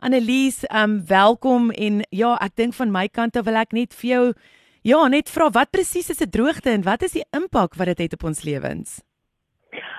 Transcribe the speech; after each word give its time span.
Annelies, 0.00 0.62
um 0.70 1.00
welkom 1.06 1.72
en 1.74 2.04
ja, 2.14 2.36
ek 2.38 2.54
dink 2.54 2.74
van 2.78 2.92
my 2.94 3.08
kant 3.10 3.34
af 3.36 3.48
wil 3.48 3.58
ek 3.58 3.74
net 3.74 3.96
vir 3.98 4.10
jou 4.12 4.26
ja, 4.86 5.00
net 5.10 5.26
vra 5.32 5.48
wat 5.50 5.72
presies 5.74 6.10
is 6.14 6.22
'n 6.22 6.30
droogte 6.30 6.70
en 6.70 6.86
wat 6.86 7.02
is 7.02 7.18
die 7.18 7.26
impak 7.34 7.74
wat 7.74 7.90
dit 7.90 7.98
het 7.98 8.14
op 8.14 8.24
ons 8.30 8.42
lewens? 8.46 9.02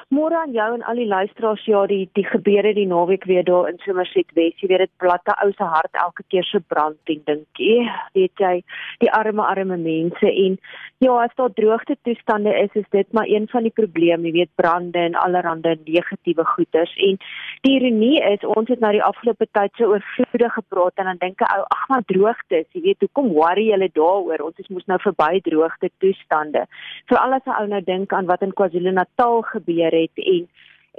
Môre 0.10 0.40
aan 0.42 0.56
jou 0.58 0.68
en 0.74 0.82
al 0.90 0.98
die 0.98 1.06
luisteraars, 1.06 1.62
ja, 1.70 1.84
die 1.86 2.08
die 2.18 2.24
gebeure 2.26 2.72
die 2.74 2.88
naweek 2.90 3.28
weer 3.30 3.44
daar 3.46 3.68
in 3.70 3.76
Somerset 3.84 4.32
Wes. 4.34 4.56
Jy 4.58 4.70
weet 4.72 4.82
dit 4.82 4.92
platte 4.98 5.36
ou 5.44 5.52
se 5.54 5.68
hart 5.70 6.00
elke 6.02 6.24
keer 6.34 6.48
se 6.50 6.58
brand 6.66 7.12
en 7.14 7.20
dink 7.28 7.62
jy, 7.62 7.84
weet 8.18 8.42
jy, 8.42 8.56
die 9.04 9.12
arme 9.14 9.46
arme 9.46 9.78
mense 9.78 10.32
en 10.32 10.56
ja, 10.98 11.14
as 11.14 11.36
daar 11.38 11.54
droogte 11.54 11.94
toestande 12.04 12.56
is, 12.58 12.74
is 12.82 12.88
dit 12.90 13.14
maar 13.14 13.30
een 13.30 13.46
van 13.54 13.68
die 13.68 13.74
probleme, 13.76 14.26
jy 14.26 14.34
weet 14.40 14.52
brande 14.58 14.98
en 15.12 15.14
allerlei 15.16 15.76
negatiewe 15.86 16.48
goeters 16.56 16.96
en 17.06 17.22
die 17.68 17.76
ironie 17.78 18.18
is 18.32 18.48
ons 18.50 18.74
het 18.74 18.82
nou 18.82 18.92
die 18.98 19.06
afgelope 19.06 19.46
tyd 19.54 19.78
so 19.78 19.94
oorvloedig 19.94 20.58
gepraat 20.58 20.98
en 20.98 21.12
dan 21.12 21.22
dink 21.22 21.46
ek 21.46 21.54
ou, 21.54 21.68
ag 21.78 21.86
maar 21.94 22.08
droogte, 22.10 22.64
jy 22.74 22.84
weet, 22.88 23.06
hoekom 23.06 23.30
worry 23.38 23.70
julle 23.70 23.92
daaroor? 23.94 24.42
Ons 24.50 24.66
is 24.66 24.74
mos 24.74 24.90
nou 24.90 24.98
verby 25.06 25.38
droogte 25.46 25.94
toestande. 26.02 26.66
Veral 27.14 27.38
as 27.38 27.46
'n 27.46 27.62
ou 27.62 27.68
nou 27.78 27.82
dink 27.94 28.14
aan 28.14 28.26
wat 28.26 28.42
in 28.42 28.58
KwaZulu-Natal 28.58 29.42
gebeur 29.54 29.94
het 29.94 29.99
en 30.16 30.48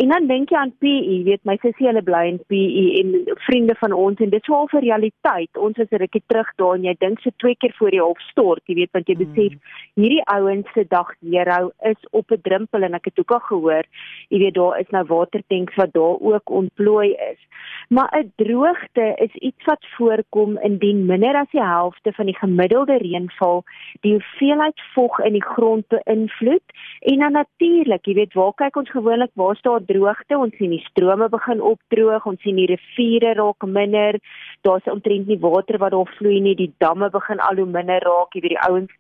en 0.01 0.09
dan 0.09 0.27
dink 0.27 0.49
jy 0.49 0.57
aan 0.57 0.73
PE, 0.81 1.17
weet 1.27 1.43
my 1.49 1.57
sussie 1.61 1.89
hulle 1.91 2.01
bly 2.05 2.23
in 2.31 2.39
PE 2.49 2.85
en 3.03 3.11
vriende 3.45 3.75
van 3.81 3.93
ons 3.93 4.21
en 4.25 4.31
dit 4.33 4.41
is 4.41 4.53
wel 4.53 4.69
vir 4.73 4.85
realiteit. 4.87 5.61
Ons 5.67 5.77
is 5.77 5.91
'n 5.91 6.01
rukkie 6.01 6.23
terug 6.27 6.49
daar 6.57 6.75
en 6.75 6.87
jy 6.89 6.95
dink 7.01 7.21
so 7.21 7.31
twee 7.37 7.57
keer 7.57 7.75
voor 7.79 7.91
die 7.91 8.01
hof 8.01 8.21
stort, 8.31 8.63
jy 8.65 8.75
weet 8.75 8.93
want 8.93 9.09
jy 9.09 9.17
besef 9.17 9.53
hierdie 10.01 10.25
ouens 10.25 10.67
se 10.75 10.85
dag 10.89 11.13
zero 11.21 11.71
is 11.85 12.01
op 12.13 12.33
'n 12.33 12.41
drempel 12.43 12.83
en 12.83 12.95
ek 12.95 13.05
het 13.05 13.19
ook 13.19 13.31
al 13.31 13.45
gehoor, 13.51 13.85
jy 14.31 14.39
weet 14.39 14.55
daar 14.55 14.81
is 14.81 14.91
nou 14.91 15.05
watertanks 15.05 15.77
wat 15.77 15.93
daar 15.93 16.17
ook 16.21 16.51
ontplooi 16.51 17.13
is. 17.13 17.41
Maar 17.89 18.09
'n 18.17 18.33
droogte 18.37 19.15
is 19.17 19.35
iets 19.35 19.65
wat 19.65 19.85
voorkom 19.97 20.59
indien 20.59 21.07
minder 21.07 21.35
as 21.35 21.51
die 21.51 21.63
helfte 21.63 22.13
van 22.13 22.27
die 22.27 22.39
gemiddelde 22.39 22.97
reënval 22.97 23.65
die 24.01 24.13
hoeveelheid 24.13 24.81
vog 24.95 25.21
in 25.21 25.33
die 25.33 25.45
grond 25.45 25.85
beïnvloed 25.89 26.67
en 27.01 27.19
dan 27.19 27.33
natuurlik, 27.33 28.05
jy 28.05 28.15
weet, 28.15 28.33
waar 28.33 28.55
kyk 28.55 28.77
ons 28.77 28.91
gewoonlik 28.91 29.31
waar 29.35 29.57
staan 29.57 29.85
droogte? 29.91 30.39
Ons 30.39 30.57
sien 30.59 30.73
die 30.75 30.83
strome 30.87 31.29
begin 31.33 31.61
opdroog, 31.73 32.27
ons 32.33 32.43
sien 32.47 32.59
die 32.63 32.71
riviere 32.71 33.35
raak 33.43 33.69
minder. 33.79 34.21
Daar's 34.67 34.91
omtrent 34.95 35.29
nie 35.29 35.41
water 35.43 35.81
wat 35.83 35.97
daar 35.97 36.15
vloei 36.17 36.41
nie, 36.41 36.57
die 36.57 36.73
damme 36.79 37.11
begin 37.11 37.43
al 37.51 37.63
hoe 37.63 37.71
minder 37.79 38.07
raak, 38.07 38.35
jy 38.35 38.47
weet 38.47 38.57
die 38.57 38.65
ouens 38.69 38.95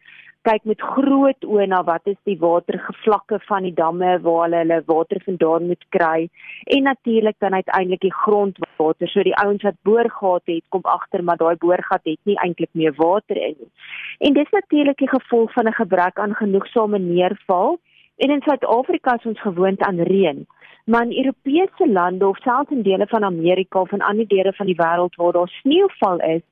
kyk 0.48 0.64
met 0.64 0.80
groot 0.80 1.44
oë 1.44 1.66
na 1.68 1.82
wat 1.84 2.06
is 2.08 2.16
die 2.24 2.38
watergevlakke 2.40 3.38
van 3.44 3.66
die 3.66 3.74
damme 3.76 4.14
waar 4.24 4.46
hulle 4.46 4.62
hulle 4.62 4.78
water 4.86 5.20
vandaan 5.26 5.66
moet 5.68 5.82
kry 5.96 6.28
en 6.76 6.88
natuurlik 6.88 7.36
dan 7.44 7.58
uiteindelik 7.58 8.00
die 8.06 8.14
grondwater 8.22 9.10
so 9.12 9.24
die 9.26 9.36
ouens 9.42 9.66
wat 9.68 9.76
boorgate 9.88 10.54
het 10.54 10.64
kom 10.72 10.86
agter 10.94 11.24
maar 11.24 11.40
daai 11.42 11.60
boorgat 11.64 12.08
het 12.08 12.20
nie 12.30 12.38
eintlik 12.44 12.72
meer 12.72 12.96
water 12.96 13.36
in 13.36 13.58
nie 13.58 13.68
en 14.28 14.38
dis 14.40 14.56
natuurlik 14.56 15.04
die 15.04 15.12
gevolg 15.12 15.52
van 15.58 15.68
'n 15.68 15.80
gebrek 15.82 16.18
aan 16.18 16.34
genoegsame 16.40 16.98
neerval 16.98 17.78
en 18.16 18.30
in 18.30 18.42
Suid-Afrika 18.48 19.14
is 19.20 19.28
ons 19.32 19.40
gewoond 19.40 19.80
aan 19.82 20.00
reën 20.12 20.46
maar 20.90 21.02
in 21.06 21.18
Europese 21.24 21.86
lande 21.92 22.26
of 22.26 22.38
selfs 22.38 22.70
in 22.70 22.82
dele 22.82 23.06
van 23.06 23.24
Amerika 23.24 23.80
of 23.80 23.92
in 23.92 24.02
ander 24.02 24.26
dele 24.26 24.52
van 24.52 24.66
die 24.66 24.80
wêreld 24.82 25.14
waar 25.16 25.32
daar 25.32 25.48
sneeuval 25.48 26.18
is 26.18 26.42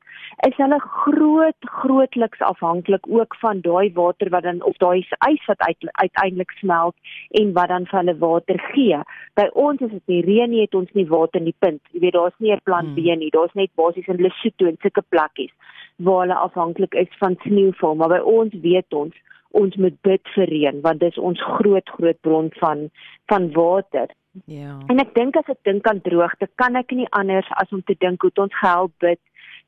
is 0.47 0.56
hulle 0.56 0.78
groot 0.81 1.69
grootliks 1.81 2.39
afhanklik 2.39 3.06
ook 3.09 3.36
van 3.41 3.61
daai 3.61 3.92
water 3.92 4.28
wat 4.34 4.42
dan 4.42 4.62
of 4.62 4.77
daai 4.77 5.06
ys 5.28 5.47
wat 5.47 5.61
uit, 5.61 5.89
uiteindelik 5.91 6.50
smelt 6.50 6.94
en 7.41 7.53
wat 7.53 7.69
dan 7.69 7.86
vir 7.86 7.98
hulle 7.98 8.16
water 8.19 8.59
gee. 8.72 9.00
By 9.34 9.48
ons 9.53 9.81
is 9.81 9.91
dit 9.91 10.12
nie 10.12 10.20
reën 10.27 10.50
nie, 10.50 10.61
het 10.61 10.75
ons 10.75 10.92
nie 10.92 11.06
water 11.09 11.41
in 11.41 11.50
die 11.50 11.56
punt. 11.59 11.81
Jy 11.92 12.00
weet 12.05 12.19
daar's 12.19 12.39
nie 12.39 12.53
'n 12.53 12.61
plan 12.64 12.94
B 12.94 12.98
hmm. 12.98 13.19
nie. 13.19 13.31
Daar's 13.31 13.55
net 13.55 13.75
basies 13.75 14.06
in 14.06 14.22
Lesotho 14.22 14.66
en 14.66 14.78
sulke 14.81 15.03
plekkies 15.09 15.55
waar 15.97 16.20
hulle 16.20 16.34
afhanklik 16.34 16.94
is 16.94 17.19
van 17.19 17.36
sneeuval, 17.42 17.94
maar 17.94 18.09
by 18.09 18.22
ons 18.22 18.53
weet 18.62 18.94
ons 18.94 19.14
ons 19.50 19.77
moet 19.77 19.97
bid 20.03 20.28
vir 20.34 20.47
reën 20.47 20.81
want 20.84 21.00
dis 21.00 21.19
ons 21.19 21.41
groot 21.43 21.88
groot 21.97 22.21
bron 22.21 22.50
van 22.60 22.91
van 23.27 23.53
water. 23.53 24.09
Ja. 24.44 24.78
En 24.87 25.00
ek 25.03 25.15
dink 25.15 25.37
as 25.37 25.49
ek 25.49 25.62
dink 25.65 25.87
aan 25.89 26.00
droogte, 26.05 26.49
kan 26.61 26.77
ek 26.77 26.93
nie 26.93 27.09
anders 27.16 27.49
as 27.61 27.72
om 27.72 27.83
te 27.83 27.97
dink 27.99 28.22
hoe 28.22 28.33
ons 28.37 28.55
gehelp 28.61 28.93
bid 29.00 29.21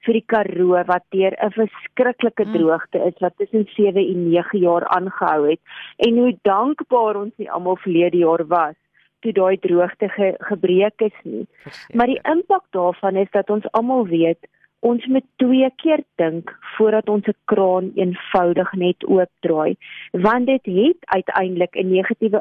vir 0.06 0.16
die 0.16 0.26
Karoo 0.32 0.82
wat 0.88 1.04
deur 1.12 1.34
'n 1.37 1.53
verskriklike 1.56 2.44
mm. 2.44 2.53
droogte 2.53 2.98
is 3.09 3.16
wat 3.21 3.37
tussen 3.37 3.66
7 3.76 4.00
en 4.00 4.31
9 4.31 4.59
jaar 4.59 4.87
aangehou 4.97 5.50
het 5.50 5.60
en 6.06 6.19
hoe 6.19 6.38
dankbaar 6.43 7.16
ons 7.16 7.34
nie 7.37 7.50
almal 7.50 7.76
verlede 7.76 8.16
jaar 8.16 8.47
was 8.47 8.76
toe 9.21 9.32
daai 9.37 9.56
droogte 9.60 10.09
ge 10.09 10.34
gebreek 10.48 11.03
is 11.04 11.16
nie. 11.22 11.47
Verseker. 11.65 11.97
Maar 11.97 12.06
die 12.06 12.21
impak 12.32 12.65
daarvan 12.71 13.16
is 13.16 13.31
dat 13.31 13.50
ons 13.50 13.69
almal 13.77 14.06
weet 14.06 14.48
ons 14.80 15.06
moet 15.06 15.24
twee 15.36 15.70
keer 15.76 16.02
dink 16.16 16.50
voordat 16.76 17.08
ons 17.08 17.26
'n 17.26 17.36
kraan 17.44 17.92
eenvoudig 17.94 18.72
net 18.72 19.04
oopdraai 19.04 19.76
want 20.12 20.46
dit 20.46 20.64
het 20.64 21.00
uiteindelik 21.04 21.74
'n 21.76 21.91
negatiewe 21.91 22.41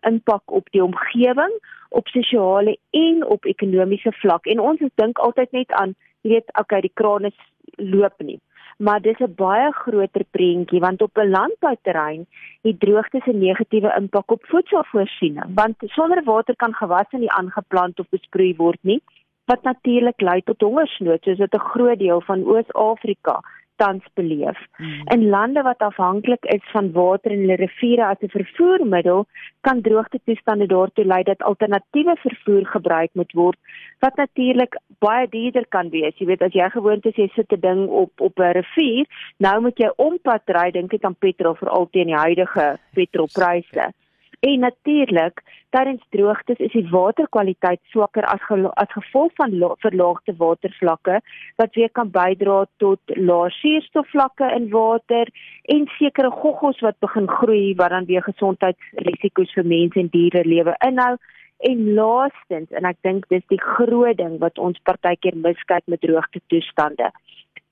impak 0.00 0.42
op 0.44 0.66
die 0.70 0.82
omgewing 0.82 1.52
op 1.88 2.08
sosiale 2.08 2.78
en 2.90 3.26
op 3.26 3.44
ekonomiese 3.44 4.12
vlak. 4.12 4.46
En 4.46 4.60
ons 4.60 4.80
dink 4.94 5.18
altyd 5.18 5.52
net 5.52 5.72
aan 5.72 5.94
jy 6.22 6.30
weet 6.30 6.58
okay 6.60 6.80
die 6.80 6.94
kraan 6.94 7.24
is 7.24 7.38
loop 7.76 8.18
nie. 8.18 8.40
Maar 8.78 9.00
dis 9.00 9.18
'n 9.18 9.34
baie 9.36 9.72
groter 9.72 10.24
prentjie 10.30 10.80
want 10.80 11.02
op 11.02 11.18
'n 11.18 11.30
landbouterrein 11.30 12.26
het 12.62 12.80
droogte 12.80 13.20
se 13.24 13.32
negatiewe 13.32 13.94
impak 13.96 14.30
op 14.30 14.42
voedselvoorsiening 14.46 15.54
want 15.54 15.76
sonder 15.78 16.24
water 16.24 16.56
kan 16.56 16.74
gewasse 16.74 17.16
nie 17.16 17.30
aangeplant 17.30 18.00
of 18.00 18.08
besproei 18.08 18.54
word 18.56 18.78
nie 18.80 19.00
wat 19.46 19.62
natuurlik 19.62 20.20
lei 20.20 20.40
tot 20.42 20.60
hongersnood 20.60 21.22
soos 21.22 21.38
dit 21.38 21.54
'n 21.54 21.68
groot 21.72 21.98
deel 21.98 22.20
van 22.20 22.44
Oos-Afrika 22.44 23.40
tans 23.76 24.04
beleef. 24.14 24.58
Hmm. 24.76 25.02
In 25.14 25.28
lande 25.28 25.62
wat 25.62 25.78
afhanklik 25.78 26.44
is 26.44 26.64
van 26.72 26.92
water 26.92 27.30
en 27.30 27.42
hulle 27.44 27.58
riviere 27.60 28.04
as 28.06 28.20
'n 28.20 28.32
vervoermiddel, 28.38 29.26
kan 29.60 29.80
droogte 29.80 30.20
toestande 30.24 30.66
daartoe 30.66 31.04
lei 31.04 31.22
dat 31.22 31.42
alternatiewe 31.42 32.16
vervoer 32.16 32.66
gebruik 32.66 33.10
moet 33.12 33.32
word 33.32 33.58
wat 33.98 34.16
natuurlik 34.16 34.78
baie 34.98 35.28
duurder 35.28 35.66
kan 35.68 35.88
wees. 35.90 36.18
Jy 36.18 36.26
weet 36.26 36.42
as 36.42 36.52
jy 36.52 36.70
gewoond 36.70 37.06
is 37.06 37.16
jy 37.16 37.28
sit 37.34 37.52
'n 37.52 37.60
ding 37.60 37.88
op 37.88 38.20
op 38.20 38.38
'n 38.38 38.52
rivier, 38.52 39.06
nou 39.38 39.60
moet 39.60 39.78
jy 39.78 39.90
ompad 39.96 40.42
ry 40.46 40.70
dink 40.70 40.92
ek 40.92 41.04
aan 41.04 41.14
petrol 41.18 41.54
vir 41.54 41.68
al 41.68 41.88
teen 41.90 42.06
die 42.06 42.22
huidige 42.24 42.78
petrolpryse. 42.94 43.92
En 44.40 44.58
natuurlik, 44.60 45.40
tydens 45.70 46.02
droogtes 46.10 46.58
is 46.58 46.72
die 46.72 46.88
waterkwaliteit 46.90 47.80
swakker 47.92 48.24
as 48.28 48.42
as 48.74 48.92
gevolg 48.92 49.32
van 49.40 49.54
verlaagde 49.80 50.34
watervlakke 50.36 51.20
wat 51.56 51.74
weer 51.74 51.90
kan 51.90 52.10
bydra 52.10 52.66
tot 52.76 53.00
lae 53.16 53.50
suurstofvlakke 53.50 54.50
in 54.58 54.68
water 54.70 55.32
en 55.62 55.88
sekere 55.98 56.30
goggos 56.30 56.80
wat 56.80 56.98
begin 56.98 57.28
groei 57.28 57.74
wat 57.74 57.90
dan 57.90 58.04
weer 58.04 58.22
gesondheidsrisiko's 58.22 59.56
vir 59.56 59.64
mense 59.64 60.00
en 60.00 60.12
diere 60.12 60.44
lewe 60.44 60.76
inhou. 60.86 61.16
En 61.58 61.94
laastens, 61.94 62.70
en 62.70 62.84
ek 62.84 63.00
dink 63.00 63.28
dis 63.32 63.44
die 63.48 63.60
groot 63.60 64.16
ding 64.16 64.38
wat 64.38 64.58
ons 64.58 64.80
partykeer 64.84 65.36
miskyk 65.36 65.86
met 65.86 66.00
droogte 66.04 66.40
toestande. 66.52 67.10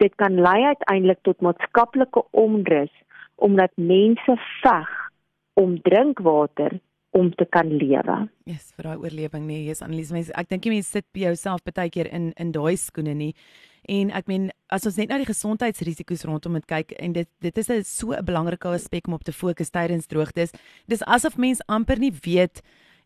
Dit 0.01 0.17
kan 0.17 0.41
lei 0.41 0.65
uiteindelik 0.65 1.21
tot 1.23 1.41
maatskaplike 1.41 2.25
onrus 2.31 2.93
omdat 3.37 3.73
mense 3.77 4.37
veg 4.63 5.04
om 5.61 5.77
drinkwater 5.83 6.81
om 7.15 7.31
te 7.35 7.47
kan 7.47 7.69
lewe. 7.71 8.17
Yes, 8.51 8.73
vir 8.75 8.89
daai 8.89 8.99
oorlewing 8.99 9.47
nee, 9.47 9.63
jy's 9.69 9.85
Annelies 9.87 10.11
mens 10.15 10.33
ek 10.35 10.49
dink 10.51 10.67
jy 10.67 10.73
mens 10.75 10.91
sit 10.91 11.07
by 11.15 11.29
jouself 11.29 11.63
baie 11.69 11.93
keer 11.95 12.11
in 12.11 12.33
in 12.43 12.51
daai 12.55 12.75
skoene 12.81 13.15
nie. 13.15 13.33
En 13.89 14.11
ek 14.17 14.27
meen 14.27 14.49
as 14.73 14.87
ons 14.89 14.97
net 14.99 15.13
na 15.13 15.21
die 15.21 15.29
gesondheidsrisiko's 15.29 16.25
rondom 16.27 16.59
dit 16.59 16.67
kyk 16.67 16.95
en 16.99 17.15
dit 17.15 17.29
dit 17.45 17.59
is 17.59 17.71
'n 17.71 17.85
so 17.85 18.13
'n 18.13 18.25
belangrike 18.25 18.67
aspek 18.69 19.07
om 19.07 19.15
op 19.15 19.25
te 19.25 19.33
fokus 19.33 19.71
tydens 19.71 20.07
droogtes. 20.07 20.53
Dis 20.89 21.03
asof 21.07 21.37
mens 21.37 21.63
amper 21.69 21.99
nie 21.99 22.13
weet 22.13 22.63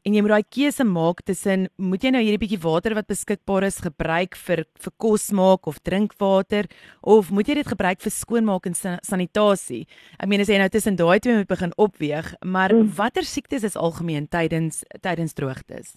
en 0.07 0.15
jy 0.15 0.23
moet 0.23 0.35
daai 0.35 0.49
keuse 0.57 0.85
maak 0.87 1.23
tussen 1.27 1.69
moet 1.77 2.05
jy 2.05 2.13
nou 2.15 2.23
hierdie 2.23 2.41
bietjie 2.45 2.61
water 2.63 2.97
wat 2.99 3.11
beskikbaar 3.11 3.69
is 3.69 3.81
gebruik 3.85 4.39
vir 4.47 4.65
vir 4.85 4.95
kos 5.05 5.29
maak 5.35 5.71
of 5.71 5.81
drinkwater 5.87 6.71
of 7.03 7.31
moet 7.35 7.49
jy 7.49 7.61
dit 7.61 7.71
gebruik 7.75 8.03
vir 8.05 8.15
skoonmaak 8.15 8.69
en 8.71 8.77
sanitasie. 8.79 9.85
Ek 10.19 10.29
meen 10.31 10.45
as 10.45 10.51
jy 10.53 10.59
nou 10.61 10.69
tussen 10.73 10.99
daai 10.99 11.19
twee 11.21 11.39
moet 11.39 11.51
begin 11.51 11.73
opweeg, 11.77 12.35
maar 12.45 12.75
mm. 12.75 12.93
watter 12.99 13.27
siektes 13.27 13.67
is 13.67 13.79
algemeen 13.79 14.29
tydens 14.31 14.85
tydens 15.03 15.35
droogtes? 15.35 15.97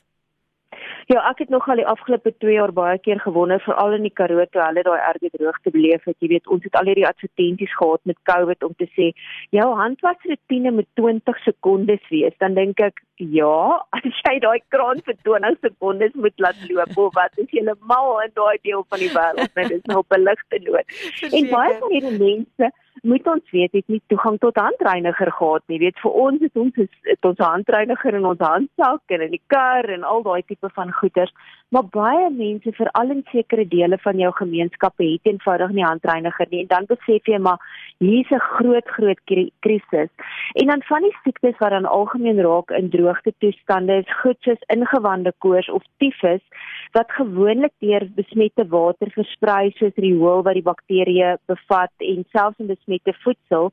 Ja, 1.12 1.20
ek 1.28 1.42
het 1.44 1.50
nog 1.50 1.66
al 1.70 1.82
die 1.82 1.88
afgelope 1.88 2.32
2 2.40 2.54
jaar 2.54 2.72
baie 2.72 3.00
keer 3.04 3.20
gewonder 3.20 3.60
veral 3.66 3.98
in 3.98 4.06
die 4.08 4.14
Karoo 4.16 4.46
toe 4.48 4.62
hulle 4.64 4.84
daai 4.86 5.00
erge 5.10 5.32
droogte 5.34 5.74
beleef 5.74 6.06
het. 6.08 6.16
Jy 6.24 6.30
weet, 6.32 6.48
ons 6.48 6.64
het 6.64 6.78
al 6.80 6.88
hierdie 6.88 7.08
advertensies 7.10 7.74
gehad 7.80 8.02
met 8.08 8.20
COVID 8.30 8.64
om 8.64 8.76
te 8.80 8.88
sê 8.96 9.10
jou 9.58 9.66
handwasroetine 9.82 10.72
moet 10.78 10.88
20 11.02 11.42
sekondes 11.48 12.06
wees. 12.14 12.38
Dan 12.40 12.56
dink 12.56 12.80
ek, 12.86 13.02
ja, 13.22 13.86
as 13.98 14.22
jy 14.26 14.38
daai 14.44 14.62
kraan 14.74 15.02
vir 15.06 15.18
20 15.24 15.58
sekondes 15.62 16.14
moet 16.14 16.46
laat 16.46 16.62
loop, 16.70 16.98
of 16.98 17.14
wat 17.18 17.42
is 17.44 17.50
jy 17.56 17.64
mal 17.94 18.20
in 18.26 18.34
daai 18.34 18.58
deel 18.64 18.86
van 18.90 19.00
die 19.00 19.12
wêreld? 19.14 19.54
Dit 19.56 19.76
is 19.80 19.84
nou 19.92 20.00
op 20.04 20.18
'n 20.18 20.24
ligte 20.24 20.62
noot. 20.68 20.88
En 21.32 21.50
baie 21.50 21.78
van 21.80 21.92
hierdie 21.92 22.18
mense 22.18 22.72
moet 23.02 23.28
ons 23.28 23.52
weet 23.52 23.72
het 23.74 23.88
nie 23.88 24.02
toegang 24.08 24.38
tot 24.40 24.56
handreiniger 24.56 25.32
gehad 25.32 25.64
nie. 25.68 25.80
Weet 25.80 25.98
vir 26.04 26.12
ons 26.12 26.42
het 26.42 26.58
ons 26.58 26.76
het 26.78 27.26
ons 27.26 27.40
handreiniger 27.42 28.14
in 28.14 28.26
ons 28.30 28.44
handsak 28.46 29.16
en 29.16 29.24
in 29.26 29.34
die 29.34 29.42
kar 29.50 29.88
en 29.90 30.04
al 30.04 30.22
daai 30.26 30.44
tipe 30.46 30.70
van 30.76 30.92
goeders, 31.00 31.34
maar 31.74 31.88
baie 31.96 32.30
mense 32.30 32.74
veral 32.78 33.16
in 33.16 33.24
sekere 33.32 33.66
dele 33.68 33.98
van 34.04 34.22
jou 34.22 34.32
gemeenskappe 34.38 35.08
het 35.08 35.32
eenvoudig 35.32 35.74
nie 35.78 35.88
handreiniger 35.88 36.48
nie 36.52 36.62
en 36.62 36.70
dan 36.76 36.90
besef 36.92 37.26
jy 37.26 37.40
maar 37.40 37.58
hier's 37.98 38.30
'n 38.32 38.44
groot 38.58 38.88
groot 38.98 39.22
krisis. 39.60 40.10
En 40.54 40.68
dan 40.68 40.82
van 40.84 41.02
die 41.02 41.18
siektes 41.24 41.58
wat 41.58 41.70
dan 41.70 41.86
algemeen 41.86 42.42
raak 42.42 42.70
in 42.72 42.90
droogte 42.90 43.11
toestande 43.40 43.98
is 44.02 44.14
goed 44.22 44.38
soos 44.46 44.62
ingewande 44.74 45.34
koors 45.38 45.70
of 45.70 45.84
tifus 45.98 46.42
wat 46.92 47.12
gewoonlik 47.12 47.74
deur 47.80 48.08
besmette 48.16 48.68
water 48.68 49.12
versprei 49.16 49.72
soos 49.78 49.96
riool 49.96 50.44
wat 50.44 50.58
die 50.60 50.68
bakterieë 50.68 51.36
bevat 51.52 51.92
en 52.12 52.26
selfs 52.32 52.60
in 52.60 52.68
besmette 52.68 53.14
voedsel. 53.24 53.72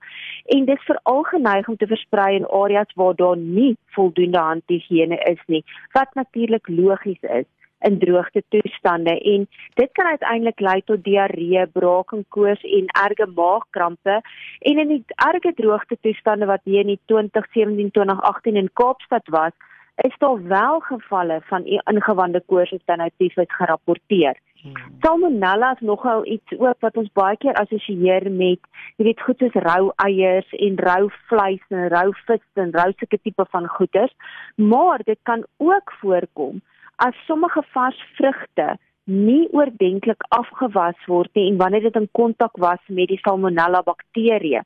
En 0.54 0.64
dit 0.64 0.82
veral 0.86 1.22
geneig 1.22 1.68
om 1.68 1.76
te 1.76 1.86
versprei 1.86 2.34
in 2.36 2.46
areas 2.46 2.94
waar 2.94 3.14
daar 3.14 3.36
nie 3.36 3.76
voldoende 3.96 4.38
handhigiëne 4.38 5.18
is 5.30 5.42
nie 5.46 5.64
wat 5.92 6.14
natuurlik 6.14 6.68
logies 6.68 7.22
is 7.22 7.48
in 7.86 7.98
droogte 7.98 8.42
toestande 8.48 9.14
en 9.20 9.46
dit 9.74 9.92
kan 9.92 10.06
uiteindelik 10.06 10.60
lei 10.60 10.82
tot 10.84 11.04
diarree, 11.04 11.66
braak 11.66 12.12
en 12.12 12.24
koors 12.28 12.62
en 12.62 12.90
erge 13.04 13.26
maagkrampe 13.34 14.20
en 14.58 14.82
in 14.84 14.88
die 14.88 15.04
erge 15.28 15.52
droogte 15.54 15.98
toestande 16.00 16.46
wat 16.46 16.64
hier 16.64 16.86
in 16.86 16.98
2017-2018 17.12 18.60
in 18.62 18.70
Kaapstad 18.72 19.28
was, 19.28 19.52
is 19.98 20.14
daar 20.18 20.42
wel 20.46 20.80
gevalle 20.80 21.40
van 21.44 21.64
ingewande 21.64 22.42
koors 22.46 22.70
en 22.70 22.80
tinnitus 22.84 23.34
gerapporteer. 23.46 24.36
Hmm. 24.62 24.74
Salmonella 25.00 25.72
is 25.72 25.80
nogal 25.80 26.26
iets 26.26 26.58
ook 26.58 26.80
wat 26.80 26.96
ons 26.96 27.10
baie 27.12 27.36
keer 27.36 27.54
assosieer 27.54 28.30
met, 28.30 28.58
jy 28.96 29.04
weet, 29.06 29.20
goed 29.22 29.42
soos 29.42 29.58
rou 29.66 29.92
eiers 30.04 30.48
en 30.58 30.78
rou 30.82 31.10
vleis 31.30 31.62
en 31.70 31.86
rou 31.94 32.08
vis 32.26 32.42
en 32.62 32.72
rou 32.74 32.88
sulke 32.96 33.20
tipe 33.22 33.46
van 33.54 33.68
goeders, 33.76 34.14
maar 34.54 35.02
dit 35.04 35.18
kan 35.22 35.46
ook 35.56 35.94
voorkom 36.00 36.58
as 36.98 37.14
sommige 37.26 37.62
vars 37.72 37.98
vrugte 38.16 38.76
nie 39.08 39.48
oordentlik 39.56 40.24
afgewas 40.36 41.06
word 41.08 41.30
nie 41.38 41.46
en 41.48 41.56
wanneer 41.62 41.86
dit 41.86 41.96
in 41.96 42.08
kontak 42.18 42.58
was 42.64 42.80
met 42.98 43.08
die 43.08 43.20
salmonella 43.22 43.80
bakterie 43.86 44.60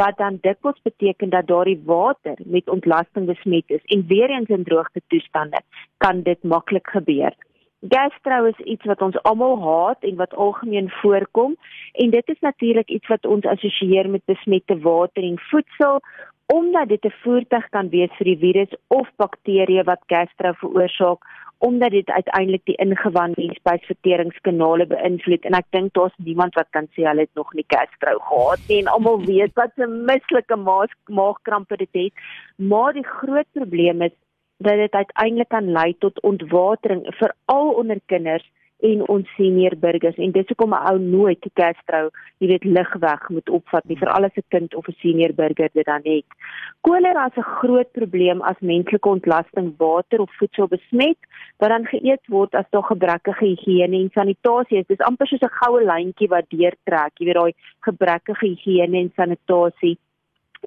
wat 0.00 0.16
dan 0.16 0.38
dikwels 0.46 0.80
beteken 0.88 1.34
dat 1.34 1.46
daardie 1.50 1.80
water 1.84 2.38
met 2.56 2.70
ontlasting 2.72 3.26
besmet 3.28 3.74
is 3.76 3.84
en 3.96 4.06
weer 4.08 4.30
eens 4.30 4.48
in 4.48 4.64
droogte 4.64 5.02
toestande 5.12 5.60
kan 5.98 6.22
dit 6.22 6.42
maklik 6.42 6.88
gebeur. 6.94 7.36
Gastro 7.90 8.44
is 8.44 8.64
iets 8.64 8.88
wat 8.88 9.02
ons 9.02 9.18
almal 9.28 9.58
haat 9.60 10.04
en 10.08 10.16
wat 10.16 10.34
algemeen 10.34 10.88
voorkom 11.02 11.56
en 11.92 12.10
dit 12.10 12.28
is 12.28 12.40
natuurlik 12.40 12.88
iets 12.88 13.08
wat 13.12 13.26
ons 13.26 13.44
assosieer 13.44 14.08
met 14.08 14.24
besmette 14.24 14.78
water 14.80 15.22
en 15.22 15.38
voedsel 15.50 16.00
omdat 16.54 16.88
dit 16.88 17.04
'n 17.04 17.14
voertuig 17.22 17.68
kan 17.68 17.88
wees 17.88 18.12
vir 18.18 18.24
die 18.24 18.38
virus 18.38 18.72
of 18.88 19.08
bakterie 19.16 19.82
wat 19.84 20.02
gastro 20.06 20.52
veroorsaak 20.52 21.20
omdat 21.62 21.90
dit 21.90 22.10
uiteindelik 22.10 22.64
die 22.64 22.76
ingewande 22.82 23.42
en 23.42 23.54
spysverteringskanale 23.54 24.86
beïnvloed. 24.90 25.44
En 25.46 25.54
ek 25.54 25.68
dink 25.70 25.92
daar's 25.94 26.16
niemand 26.18 26.56
wat 26.58 26.66
kan 26.74 26.88
sê 26.90 27.04
hulle 27.06 27.26
het 27.26 27.38
nog 27.38 27.52
nie 27.54 27.64
kerstvrou 27.70 28.16
gehad 28.30 28.64
nie. 28.68 28.80
En 28.80 28.90
almal 28.90 29.20
weet 29.26 29.54
wat 29.60 29.78
'n 29.78 30.02
mislike 30.08 30.58
maagkrampe 31.06 31.76
dit 31.76 31.94
het. 32.00 32.24
Maar 32.56 32.92
die 32.98 33.06
groot 33.06 33.46
probleem 33.52 34.02
is 34.02 34.16
dat 34.58 34.74
dit 34.74 34.92
uiteindelik 34.92 35.48
kan 35.48 35.70
lei 35.72 35.94
tot 35.98 36.20
ontwatering 36.20 37.06
veral 37.20 37.70
onder 37.70 38.00
kinders 38.06 38.50
en 38.82 39.02
ons 39.14 39.34
senior 39.36 39.76
burgers 39.78 40.18
en 40.18 40.32
dis 40.34 40.48
hoekom 40.50 40.74
'n 40.74 40.84
ou 40.90 40.98
nooit 40.98 41.44
kerstrou, 41.60 42.10
jy 42.40 42.46
weet 42.52 42.64
ligweg 42.64 43.28
moet 43.28 43.48
opvat 43.58 43.84
nie 43.88 43.96
vir 43.96 44.08
alles 44.08 44.34
'n 44.36 44.44
kind 44.50 44.74
of 44.74 44.88
'n 44.88 44.96
senior 45.02 45.32
burger 45.32 45.70
dit 45.72 45.86
dan 45.86 46.02
het. 46.04 46.26
Kolera 46.80 47.26
is 47.26 47.36
'n 47.36 47.52
groot 47.60 47.90
probleem 47.92 48.42
as 48.42 48.60
menslike 48.60 49.08
ontlasting 49.08 49.74
water 49.78 50.20
of 50.20 50.30
voedsel 50.38 50.68
besmet 50.68 51.18
wat 51.58 51.70
dan 51.70 51.86
geëet 51.86 52.26
word 52.28 52.54
as 52.54 52.70
daar 52.70 52.82
gebrekkige 52.82 53.44
higiëne 53.44 53.96
en 54.02 54.10
sanitasie 54.14 54.78
is. 54.78 54.86
Dis 54.86 55.06
amper 55.08 55.26
soos 55.26 55.42
'n 55.42 55.58
goue 55.60 55.82
lyntjie 55.84 56.28
wat 56.28 56.46
deurtrek, 56.48 57.12
jy 57.18 57.26
weet 57.26 57.40
daai 57.40 57.52
gebrekkige 57.80 58.46
higiëne 58.46 58.96
en 58.98 59.12
sanitasie 59.16 59.98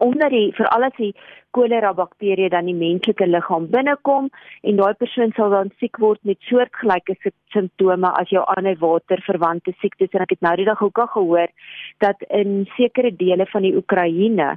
omdat 0.04 0.30
die 0.30 0.52
veral 0.56 0.88
as 0.88 0.98
die 0.98 1.14
kolera 1.56 1.94
bakterie 1.96 2.50
dan 2.52 2.68
die 2.68 2.76
menslike 2.76 3.28
liggaam 3.28 3.70
binnekom 3.72 4.28
en 4.64 4.80
daai 4.82 4.94
persoon 5.00 5.32
sal 5.38 5.54
dan 5.54 5.72
siek 5.80 5.98
word 6.04 6.20
met 6.28 6.42
soortgelyke 6.50 7.16
simptome 7.56 8.12
as 8.20 8.32
jou 8.34 8.44
ander 8.58 8.76
waterverwante 8.82 9.74
siektes. 9.80 10.12
En 10.12 10.26
ek 10.26 10.36
het 10.36 10.44
nou 10.44 10.56
die 10.60 10.68
dag 10.68 10.82
ook 10.84 11.00
al 11.00 11.12
gehoor 11.16 11.54
dat 12.04 12.28
in 12.30 12.66
sekere 12.76 13.14
dele 13.16 13.48
van 13.54 13.68
die 13.68 13.76
Oekraïne 13.76 14.56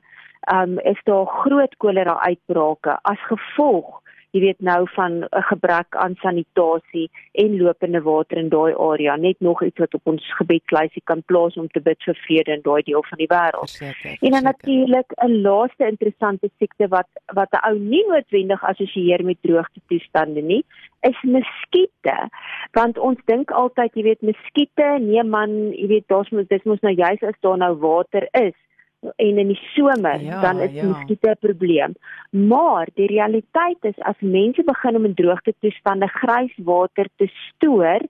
um 0.55 0.79
is 0.87 0.99
daar 1.05 1.27
groot 1.27 1.75
kolera 1.83 2.19
uitbrake 2.27 2.99
as 3.03 3.23
gevolg 3.31 4.03
jy 4.37 4.41
weet 4.41 4.61
nou 4.61 4.87
van 4.95 5.13
'n 5.25 5.43
gebrek 5.51 5.97
aan 5.97 6.15
sanitasie 6.21 7.11
en 7.33 7.57
lopende 7.63 8.03
water 8.03 8.37
in 8.37 8.49
daai 8.49 8.75
area 8.75 9.17
net 9.17 9.41
nog 9.41 9.63
iets 9.63 9.79
wat 9.79 9.95
op 9.95 10.07
ons 10.07 10.35
gebedslysie 10.37 11.03
kan 11.05 11.23
plaas 11.23 11.57
om 11.57 11.69
te 11.69 11.81
bid 11.81 12.03
vir 12.03 12.15
vrede 12.15 12.53
in 12.53 12.63
daai 12.63 12.83
deel 12.83 13.05
van 13.09 13.19
die 13.19 13.33
wêreld. 13.35 13.73
En 14.21 14.31
dan 14.31 14.43
natuurlik 14.43 15.13
'n 15.17 15.41
laaste 15.41 15.87
interessante 15.87 16.51
siekte 16.59 16.89
wat 16.89 17.09
wat 17.27 17.53
'n 17.53 17.67
ou 17.69 17.79
nie 17.79 18.05
noodwendig 18.07 18.65
assosieer 18.65 19.25
met 19.25 19.43
droogte 19.43 19.81
toestande 19.87 20.41
nie, 20.41 20.65
is 21.01 21.23
muskiete. 21.23 22.29
Want 22.73 22.99
ons 22.99 23.19
dink 23.25 23.51
altyd, 23.51 23.95
jy 23.95 24.03
weet, 24.03 24.23
muskiete, 24.23 24.99
nee 25.01 25.23
man, 25.23 25.73
jy 25.73 25.87
weet, 25.87 26.09
daar's 26.09 26.31
mos 26.31 26.47
dis 26.47 26.63
mos 26.63 26.81
nou 26.81 26.95
juis 26.95 27.23
as 27.23 27.41
daar 27.41 27.57
nou 27.57 27.75
water 27.77 28.29
is 28.33 28.55
en 29.01 29.39
in 29.39 29.51
die 29.53 29.61
somer 29.75 30.21
ja, 30.21 30.41
dan 30.41 30.61
is 30.61 30.73
ja. 30.73 30.85
muskiete 30.85 31.31
'n 31.31 31.39
probleem. 31.41 31.95
Maar 32.31 32.89
die 32.95 33.07
realiteit 33.07 33.79
is 33.81 33.99
as 33.99 34.21
mense 34.21 34.63
begin 34.65 34.97
om 34.97 35.05
in 35.05 35.15
droogte 35.15 35.55
toestande 35.61 36.09
grys 36.09 36.55
water 36.57 37.07
te 37.17 37.27
stoor 37.27 38.01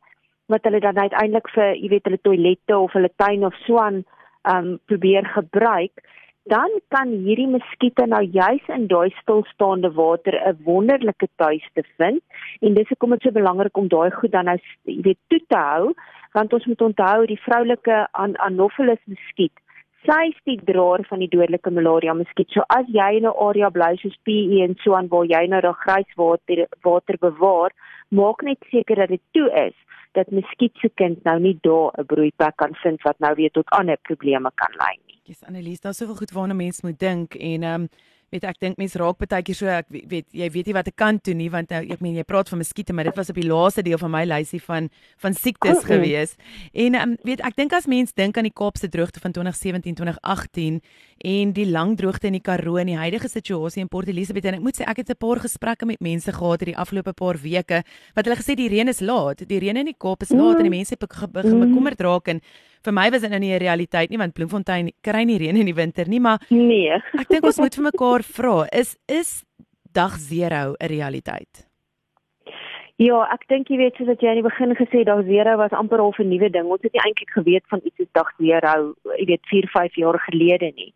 wat 0.47 0.65
hulle 0.65 0.81
dan 0.81 0.99
uiteindelik 0.99 1.49
vir, 1.49 1.75
jy 1.77 1.89
weet, 1.89 2.05
hulle 2.05 2.21
toilette 2.23 2.79
of 2.79 2.93
hulle 2.93 3.11
tuin 3.17 3.45
of 3.45 3.55
swaan 3.55 4.05
um 4.49 4.79
probeer 4.87 5.27
gebruik, 5.27 5.93
dan 6.49 6.71
kan 6.89 7.09
hierdie 7.09 7.49
muskiete 7.51 8.07
nou 8.07 8.23
juis 8.25 8.69
in 8.73 8.87
daai 8.89 9.11
stilstaande 9.21 9.91
water 9.93 10.35
'n 10.41 10.57
wonderlike 10.65 11.29
tuiste 11.37 11.83
vind 11.97 12.23
en 12.61 12.75
dis 12.75 12.89
hoekom 12.89 13.11
dit 13.11 13.23
so 13.23 13.31
belangrik 13.31 13.77
om 13.77 13.89
daai 13.89 14.11
goed 14.11 14.33
dan 14.33 14.45
nou 14.45 14.59
jy 14.85 15.03
weet 15.03 15.21
toe 15.29 15.41
te 15.49 15.57
hou 15.57 15.93
want 16.33 16.53
ons 16.53 16.67
moet 16.67 16.81
onthou 16.81 17.27
die 17.27 17.41
vroulike 17.41 18.09
Anopheles 18.49 19.03
muskiet 19.05 19.57
sy 20.07 20.29
is 20.31 20.39
die 20.45 20.59
draer 20.71 21.05
van 21.09 21.19
die 21.19 21.31
dodelike 21.33 21.71
malaria 21.71 22.15
muskiet. 22.15 22.51
So 22.55 22.63
as 22.69 22.87
jy 22.89 23.17
in 23.17 23.27
'n 23.27 23.39
area 23.49 23.71
bly 23.71 23.97
soos 23.97 24.17
PE 24.25 24.63
en 24.63 24.77
so 24.85 24.95
aan 24.95 25.09
waar 25.09 25.27
jy 25.27 25.47
nou 25.47 25.61
daai 25.61 25.81
grys 25.85 26.11
water 26.17 26.67
water 26.83 27.17
bewaar, 27.19 27.71
maak 28.11 28.43
net 28.43 28.59
seker 28.71 28.97
dat 28.97 29.09
dit 29.09 29.23
toe 29.33 29.51
is 29.67 29.75
dat 30.15 30.31
muskiet 30.31 30.75
se 30.81 30.89
kind 30.95 31.25
nou 31.25 31.39
nie 31.41 31.59
daar 31.63 31.93
'n 31.99 32.07
broeiplek 32.07 32.57
kan 32.57 32.75
vind 32.75 33.03
wat 33.03 33.19
nou 33.19 33.35
weer 33.35 33.51
tot 33.51 33.69
ander 33.71 33.97
probleme 33.97 34.51
kan 34.55 34.73
lei 34.79 34.97
nie. 35.07 35.21
Dis 35.25 35.45
Annelies, 35.45 35.81
daar's 35.81 35.97
soveel 35.97 36.17
goed 36.17 36.33
waarna 36.33 36.55
mense 36.55 36.87
moet 36.87 36.99
dink 36.99 37.35
en 37.35 37.63
ehm 37.63 37.83
um, 37.83 37.89
weet 38.33 38.45
ek 38.45 38.59
dink 38.61 38.79
mense 38.81 38.99
raak 39.01 39.19
baie 39.23 39.43
keer 39.45 39.57
so 39.57 39.71
ek 39.73 39.89
weet 39.91 40.27
jy 40.37 40.49
weet 40.53 40.69
nie 40.69 40.77
wat 40.77 40.89
ek 40.91 40.97
kan 41.01 41.19
doen 41.25 41.39
nie 41.41 41.49
want 41.53 41.73
nou 41.73 41.81
ek 41.81 42.03
meen 42.05 42.19
jy 42.19 42.25
praat 42.29 42.51
van 42.53 42.61
muskiete 42.61 42.93
maar 42.97 43.09
dit 43.09 43.17
was 43.17 43.33
op 43.33 43.39
die 43.41 43.47
laaste 43.49 43.85
deel 43.87 44.01
van 44.01 44.13
my 44.13 44.25
lysie 44.29 44.61
van 44.65 44.91
van 45.23 45.37
siektes 45.37 45.81
oh, 45.81 45.87
gewees 45.89 46.37
en 46.73 46.99
um, 47.01 47.17
weet 47.25 47.43
ek 47.47 47.57
dink 47.57 47.73
as 47.77 47.89
mense 47.89 48.13
dink 48.19 48.37
aan 48.37 48.49
die 48.49 48.55
Kaapse 48.55 48.91
droogte 48.93 49.23
van 49.25 49.33
2017 49.33 49.97
2018 50.03 50.81
en 51.33 51.53
die 51.57 51.67
lang 51.71 51.97
droogte 51.99 52.29
in 52.29 52.37
die 52.39 52.45
Karoo 52.45 52.77
en 52.79 52.93
die 52.93 52.99
huidige 53.01 53.31
situasie 53.33 53.83
in 53.83 53.91
Port 53.93 54.09
Elizabeth 54.13 54.47
en 54.51 54.61
ek 54.61 54.65
moet 54.67 54.79
sê 54.79 54.87
ek 54.87 55.03
het 55.03 55.11
'n 55.11 55.19
paar 55.19 55.41
gesprekke 55.41 55.87
met 55.87 56.01
mense 56.01 56.33
gehad 56.33 56.61
hierdie 56.61 56.77
afgelope 56.77 57.13
paar 57.13 57.41
weke 57.41 57.83
wat 58.15 58.25
hulle 58.25 58.37
gesê 58.37 58.55
die 58.55 58.69
reën 58.69 58.89
is 58.89 59.01
laat 59.01 59.49
die 59.49 59.59
reën 59.59 59.77
in 59.77 59.89
die 59.89 59.99
Kaap 59.99 60.23
is 60.23 60.31
laat 60.31 60.59
en 60.59 60.69
die 60.69 60.77
mense 60.77 60.97
begin 60.97 61.31
mm. 61.33 61.61
bekommerd 61.65 62.01
raak 62.01 62.29
en 62.29 62.41
vir 62.85 62.93
my 62.93 63.11
was 63.11 63.23
dit 63.23 63.31
nou 63.31 63.41
nie 63.41 63.53
'n 63.55 63.61
realiteit 63.61 64.11
nie 64.11 64.19
want 64.19 64.35
Bloemfontein 64.35 64.93
kry 65.03 65.25
nie 65.25 65.39
reën 65.39 65.57
in 65.57 65.67
die 65.67 65.75
winter 65.75 66.09
nie, 66.09 66.21
maar 66.21 66.39
nee. 66.51 66.91
ek 67.19 67.29
dink 67.29 67.45
ons 67.45 67.59
moet 67.59 67.75
vir 67.75 67.85
mekaar 67.85 68.23
vra, 68.23 68.67
is 68.73 68.97
is 69.07 69.45
dag 69.93 70.19
0 70.19 70.77
'n 70.81 70.87
realiteit? 70.87 71.68
Ja, 72.99 73.21
ek 73.31 73.45
dink 73.47 73.69
jy 73.71 73.77
weet 73.79 73.95
soos 73.95 74.09
wat 74.11 74.23
jy 74.25 74.27
aan 74.27 74.41
die 74.41 74.43
begin 74.43 74.75
gesê 74.75 75.05
dag 75.07 75.21
0 75.23 75.53
was 75.61 75.75
amper 75.81 76.01
al 76.03 76.11
'n 76.19 76.29
nuwe 76.35 76.49
ding. 76.51 76.67
Ons 76.67 76.83
het 76.83 76.93
nie 76.93 77.03
eintlik 77.07 77.31
geweet 77.31 77.63
van 77.71 77.81
iets 77.85 77.95
soos 77.97 78.11
dag 78.11 78.33
0, 78.39 78.95
jy 79.15 79.27
weet 79.31 79.45
4, 79.47 79.69
5 79.71 79.95
jaar 79.95 80.19
gelede 80.19 80.73
nie. 80.75 80.93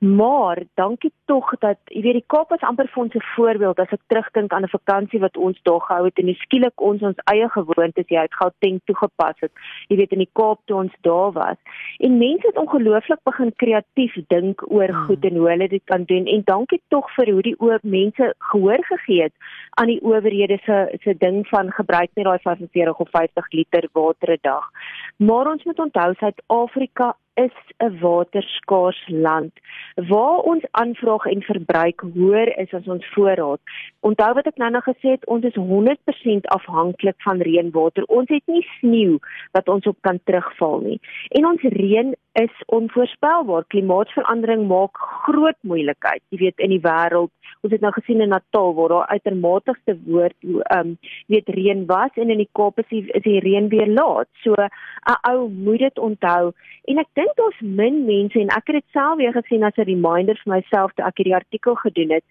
Maar 0.00 0.64
dankie 0.74 1.12
tog 1.26 1.54
dat 1.60 1.78
jy 1.86 2.02
weet 2.02 2.18
die 2.18 2.24
Kaap 2.26 2.50
was 2.50 2.66
amper 2.66 2.88
vir 2.90 3.02
ons 3.04 3.14
'n 3.14 3.22
voorbeeld 3.36 3.78
as 3.78 3.92
ek 3.92 4.02
terugdink 4.08 4.52
aan 4.52 4.64
'n 4.64 4.76
vakansie 4.78 5.20
wat 5.20 5.36
ons 5.36 5.58
daar 5.62 5.80
gehou 5.80 6.04
het 6.04 6.18
en 6.18 6.34
skielik 6.34 6.80
ons 6.80 7.02
ons 7.02 7.22
eie 7.30 7.48
gewoontes 7.48 8.08
jy 8.08 8.20
het 8.20 8.34
Gauteng 8.34 8.80
toegepas 8.84 9.38
het. 9.38 9.52
Jy 9.88 9.96
weet 9.96 10.12
in 10.12 10.18
die 10.26 10.34
Kaap 10.34 10.58
toe 10.66 10.76
ons 10.76 10.92
daar 11.02 11.32
was. 11.32 11.58
En 12.00 12.18
mense 12.18 12.46
het 12.46 12.58
ongelooflik 12.58 13.22
begin 13.22 13.52
kreatief 13.56 14.14
dink 14.26 14.72
oor 14.72 14.90
hmm. 14.90 15.04
goed 15.06 15.24
en 15.24 15.36
hoe 15.36 15.48
hulle 15.48 15.68
dit 15.68 15.84
kan 15.84 16.02
doen 16.04 16.26
en 16.26 16.42
dankie 16.44 16.82
tog 16.88 17.06
vir 17.14 17.30
hoe 17.30 17.42
die 17.42 17.60
oop 17.60 17.82
mense 17.82 18.34
gehoor 18.38 18.82
gegee 18.82 19.22
het 19.22 19.32
aan 19.78 19.86
die 19.86 20.02
owerhede 20.02 20.58
se 20.64 20.98
se 21.02 21.14
ding 21.18 21.43
van 21.48 21.72
gebruik 21.72 22.10
net 22.14 22.24
daai 22.24 22.38
45 22.42 22.98
of 22.98 23.10
50 23.10 23.50
liter 23.52 23.88
water 23.92 24.32
'n 24.32 24.38
dag. 24.42 24.70
Maar 25.16 25.46
ons 25.52 25.64
moet 25.64 25.78
onthou 25.78 26.14
Suid-Afrika 26.14 27.16
is 27.34 27.56
'n 27.78 27.98
waterskaars 28.00 29.08
land 29.08 29.52
waar 29.94 30.38
ons 30.38 30.64
aanvraag 30.70 31.24
en 31.24 31.42
verbruik 31.42 32.00
hoër 32.14 32.58
is 32.58 32.72
as 32.72 32.86
ons 32.86 33.06
voorraad. 33.14 33.60
Onthou 34.00 34.32
wat 34.34 34.46
ek 34.46 34.56
nou-nou 34.56 34.82
gesê 34.82 35.08
het, 35.10 35.26
ons 35.26 35.44
is 35.44 35.54
100% 35.54 36.46
afhanklik 36.46 37.18
van 37.18 37.40
reënwater. 37.40 38.04
Ons 38.04 38.28
het 38.28 38.42
nie 38.46 38.66
sneeu 38.78 39.18
wat 39.52 39.68
ons 39.68 39.86
op 39.86 39.96
kan 40.00 40.20
terugval 40.24 40.80
nie. 40.80 41.00
En 41.28 41.46
ons 41.46 41.62
reën 41.62 42.14
is 42.34 42.62
onvoorspelbaar. 42.66 43.64
Klimaatsverandering 43.66 44.66
maak 44.68 44.98
groot 45.26 45.58
moeilikheid, 45.60 46.22
jy 46.34 46.38
weet, 46.40 46.62
in 46.66 46.72
die 46.74 46.82
wêreld. 46.82 47.30
Ons 47.64 47.72
het 47.72 47.84
nou 47.84 47.92
gesien 47.94 48.20
in 48.20 48.32
Natal 48.34 48.74
waar 48.74 48.92
daar 48.92 49.12
uitermateste 49.16 49.94
woord 50.06 50.34
ehm 50.42 50.78
um, 50.78 50.96
weet 51.32 51.48
reën 51.48 51.84
was 51.86 52.18
en 52.20 52.30
in 52.34 52.42
die 52.42 52.50
Kaap 52.58 52.78
is 52.82 52.88
die, 52.90 53.04
is 53.16 53.22
die 53.22 53.38
reën 53.44 53.68
weer 53.68 53.88
laat. 53.88 54.28
So 54.42 54.54
'n 54.58 55.18
ou 55.30 55.48
moet 55.48 55.78
dit 55.86 55.98
onthou. 55.98 56.52
En 56.84 56.98
ek 56.98 57.08
dink 57.12 57.36
daar's 57.36 57.60
min 57.60 58.04
mense 58.04 58.40
en 58.40 58.48
ek 58.48 58.66
het 58.66 58.76
dit 58.82 58.90
self 58.92 59.16
weer 59.16 59.32
gesien 59.32 59.62
as 59.62 59.78
'n 59.78 59.88
reminder 59.92 60.40
vir 60.44 60.54
myself 60.54 60.92
toe 60.92 61.06
ek 61.06 61.16
hierdie 61.16 61.40
artikel 61.40 61.74
gedoen 61.74 62.10
het. 62.10 62.24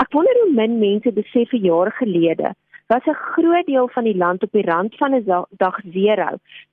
Ek 0.00 0.12
wonder 0.12 0.34
hoe 0.42 0.52
min 0.52 0.78
mense 0.78 1.12
besef 1.12 1.52
'n 1.52 1.64
jaar 1.64 1.92
gelede 1.92 2.54
was 2.90 3.04
'n 3.06 3.22
groot 3.32 3.66
deel 3.66 3.88
van 3.88 4.04
die 4.04 4.16
land 4.16 4.42
op 4.42 4.52
die 4.52 4.64
rand 4.64 4.96
van 4.96 5.14
'n 5.14 5.46
dag 5.50 5.76
zero. 5.92 6.28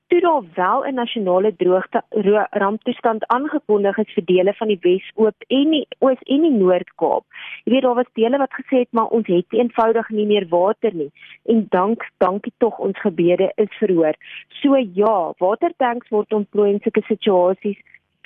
Toe 0.07 0.19
daar 0.19 0.43
wel 0.53 0.85
'n 0.85 0.93
nasionale 0.93 1.55
droogte 1.55 2.01
ramptoestand 2.49 3.27
aangekondig 3.27 3.97
is 3.97 4.13
vir 4.13 4.25
dele 4.25 4.53
van 4.53 4.67
die 4.67 4.79
Wes-Oop 4.81 5.35
en 5.47 5.69
die 5.69 5.87
Oos 5.99 6.21
en 6.21 6.41
die 6.41 6.51
Noord-Kaap. 6.51 7.23
Jy 7.63 7.71
weet 7.71 7.81
daar 7.81 7.95
was 7.95 8.13
dele 8.13 8.37
wat 8.37 8.53
gesê 8.59 8.77
het 8.77 8.91
maar 8.91 9.05
ons 9.07 9.27
het 9.27 9.45
eenvoudig 9.49 10.09
nie 10.09 10.25
meer 10.25 10.47
water 10.49 10.93
nie. 10.95 11.11
En 11.45 11.65
dank 11.69 12.09
dankie 12.17 12.53
tog 12.57 12.77
ons 12.77 12.99
gebede 12.99 13.51
is 13.55 13.77
verhoor. 13.77 14.15
So 14.47 14.75
ja, 14.93 15.33
watertanks 15.37 16.09
word 16.09 16.33
ontplooi 16.33 16.71
in 16.71 16.79
sulke 16.81 17.01
situasies. 17.01 17.79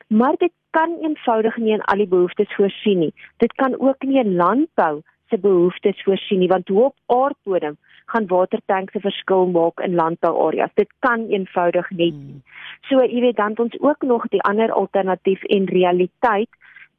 Maar 0.07 0.35
dit 0.37 0.51
kan 0.69 0.97
eenvoudig 1.01 1.57
nie 1.57 1.73
aan 1.73 1.81
al 1.91 1.97
die 1.97 2.07
behoeftes 2.07 2.55
voorsien 2.55 2.99
nie. 2.99 3.13
Dit 3.37 3.53
kan 3.53 3.79
ook 3.79 4.01
nie 4.03 4.23
'n 4.23 4.35
landbou 4.35 5.01
se 5.31 5.39
behoeftes 5.39 6.03
voorsien 6.03 6.39
nie 6.43 6.51
want 6.51 6.67
hoe 6.67 6.83
op 6.89 6.95
aardbodem 7.17 7.77
gaan 8.11 8.27
watertanks 8.27 8.93
'n 8.93 9.07
verskil 9.07 9.45
maak 9.57 9.79
in 9.79 9.95
landbouareas. 9.95 10.73
Dit 10.73 10.91
kan 10.99 11.27
eenvoudig 11.27 11.89
net 11.89 12.15
nie. 12.23 12.39
Hmm. 12.39 12.43
So 12.87 13.03
jy 13.03 13.21
weet 13.21 13.35
dan 13.35 13.57
ons 13.57 13.79
ook 13.79 14.01
nog 14.01 14.27
die 14.27 14.41
ander 14.41 14.71
alternatief 14.71 15.43
en 15.43 15.65
realiteit 15.65 16.49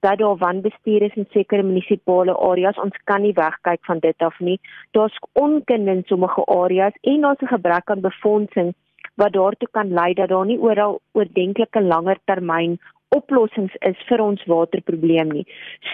dat 0.01 0.19
daar 0.19 0.37
wanbestuur 0.37 1.03
is 1.03 1.15
in 1.15 1.27
sekere 1.31 1.63
munisipale 1.63 2.35
areas. 2.37 2.79
Ons 2.79 2.97
kan 3.05 3.23
nie 3.23 3.33
wegkyk 3.33 3.85
van 3.85 3.99
dit 3.99 4.19
af 4.19 4.39
nie. 4.39 4.61
Daar's 4.91 5.19
onkunde 5.33 5.91
in 5.91 6.03
sommige 6.05 6.45
areas 6.45 6.93
en 7.01 7.21
daar's 7.21 7.43
'n 7.43 7.55
gebrek 7.55 7.91
aan 7.91 8.01
befondsing 8.01 8.75
wat 9.15 9.33
daartoe 9.33 9.69
kan 9.71 9.93
lei 9.93 10.15
dat 10.15 10.29
daar 10.29 10.47
nie 10.47 10.59
oral 10.59 11.01
oordentlike 11.13 11.81
langer 11.81 12.19
termyn 12.25 12.79
oplossings 13.17 13.75
is 13.89 13.99
vir 14.09 14.23
ons 14.25 14.43
waterprobleem 14.51 15.33
nie. 15.37 15.47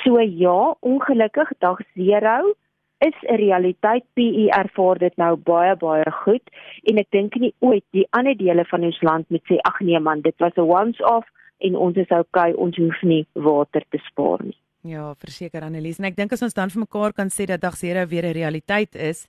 So 0.03 0.21
ja, 0.21 0.75
ongelukkig 0.81 1.53
dag 1.65 1.83
0 1.95 2.55
is 2.99 3.15
'n 3.23 3.37
realiteit. 3.37 4.05
PE 4.15 4.49
ervaar 4.51 4.99
dit 4.99 5.17
nou 5.17 5.37
baie 5.37 5.77
baie 5.77 6.11
goed 6.25 6.47
en 6.83 6.99
ek 6.99 7.11
dink 7.11 7.35
nie 7.35 7.55
ooit 7.59 7.85
die 7.91 8.07
ander 8.11 8.37
dele 8.37 8.65
van 8.65 8.85
ons 8.85 9.03
land 9.03 9.31
moet 9.31 9.45
sê 9.51 9.59
ag 9.63 9.81
nee 9.81 10.01
man, 10.01 10.21
dit 10.21 10.35
was 10.39 10.57
'n 10.57 10.61
once 10.61 11.05
off 11.05 11.27
en 11.59 11.77
ons 11.77 11.97
is 11.97 12.11
okay, 12.11 12.53
ons 12.53 12.77
hoef 12.77 13.03
nie 13.03 13.27
water 13.33 13.83
te 13.91 13.99
spaar 13.99 14.43
nie. 14.43 14.57
Ja, 14.83 15.15
verseker 15.15 15.63
Annelies 15.63 15.99
en 15.99 16.05
ek 16.05 16.17
dink 16.17 16.33
as 16.33 16.43
ons 16.43 16.55
dan 16.55 16.71
vir 16.71 16.81
mekaar 16.81 17.13
kan 17.13 17.29
sê 17.29 17.47
dat 17.47 17.61
dag 17.61 17.75
0 17.83 18.07
weer 18.07 18.27
'n 18.27 18.33
realiteit 18.33 18.95
is 18.95 19.27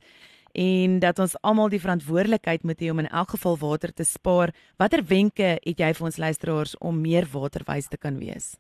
en 0.54 1.00
dat 1.00 1.20
ons 1.20 1.36
almal 1.42 1.70
die 1.70 1.82
verantwoordelikheid 1.82 2.64
moet 2.64 2.82
hê 2.82 2.90
om 2.92 3.00
in 3.00 3.10
elk 3.10 3.36
geval 3.36 3.58
water 3.58 3.94
te 3.94 4.04
spaar. 4.04 4.54
Watter 4.78 5.04
wenke 5.06 5.58
het 5.58 5.80
jy 5.80 5.94
vir 5.94 6.06
ons 6.06 6.18
luisteraars 6.18 6.78
om 6.80 7.02
meer 7.02 7.28
waterwys 7.32 7.88
te 7.88 7.98
kan 7.98 8.18
wees? 8.20 8.56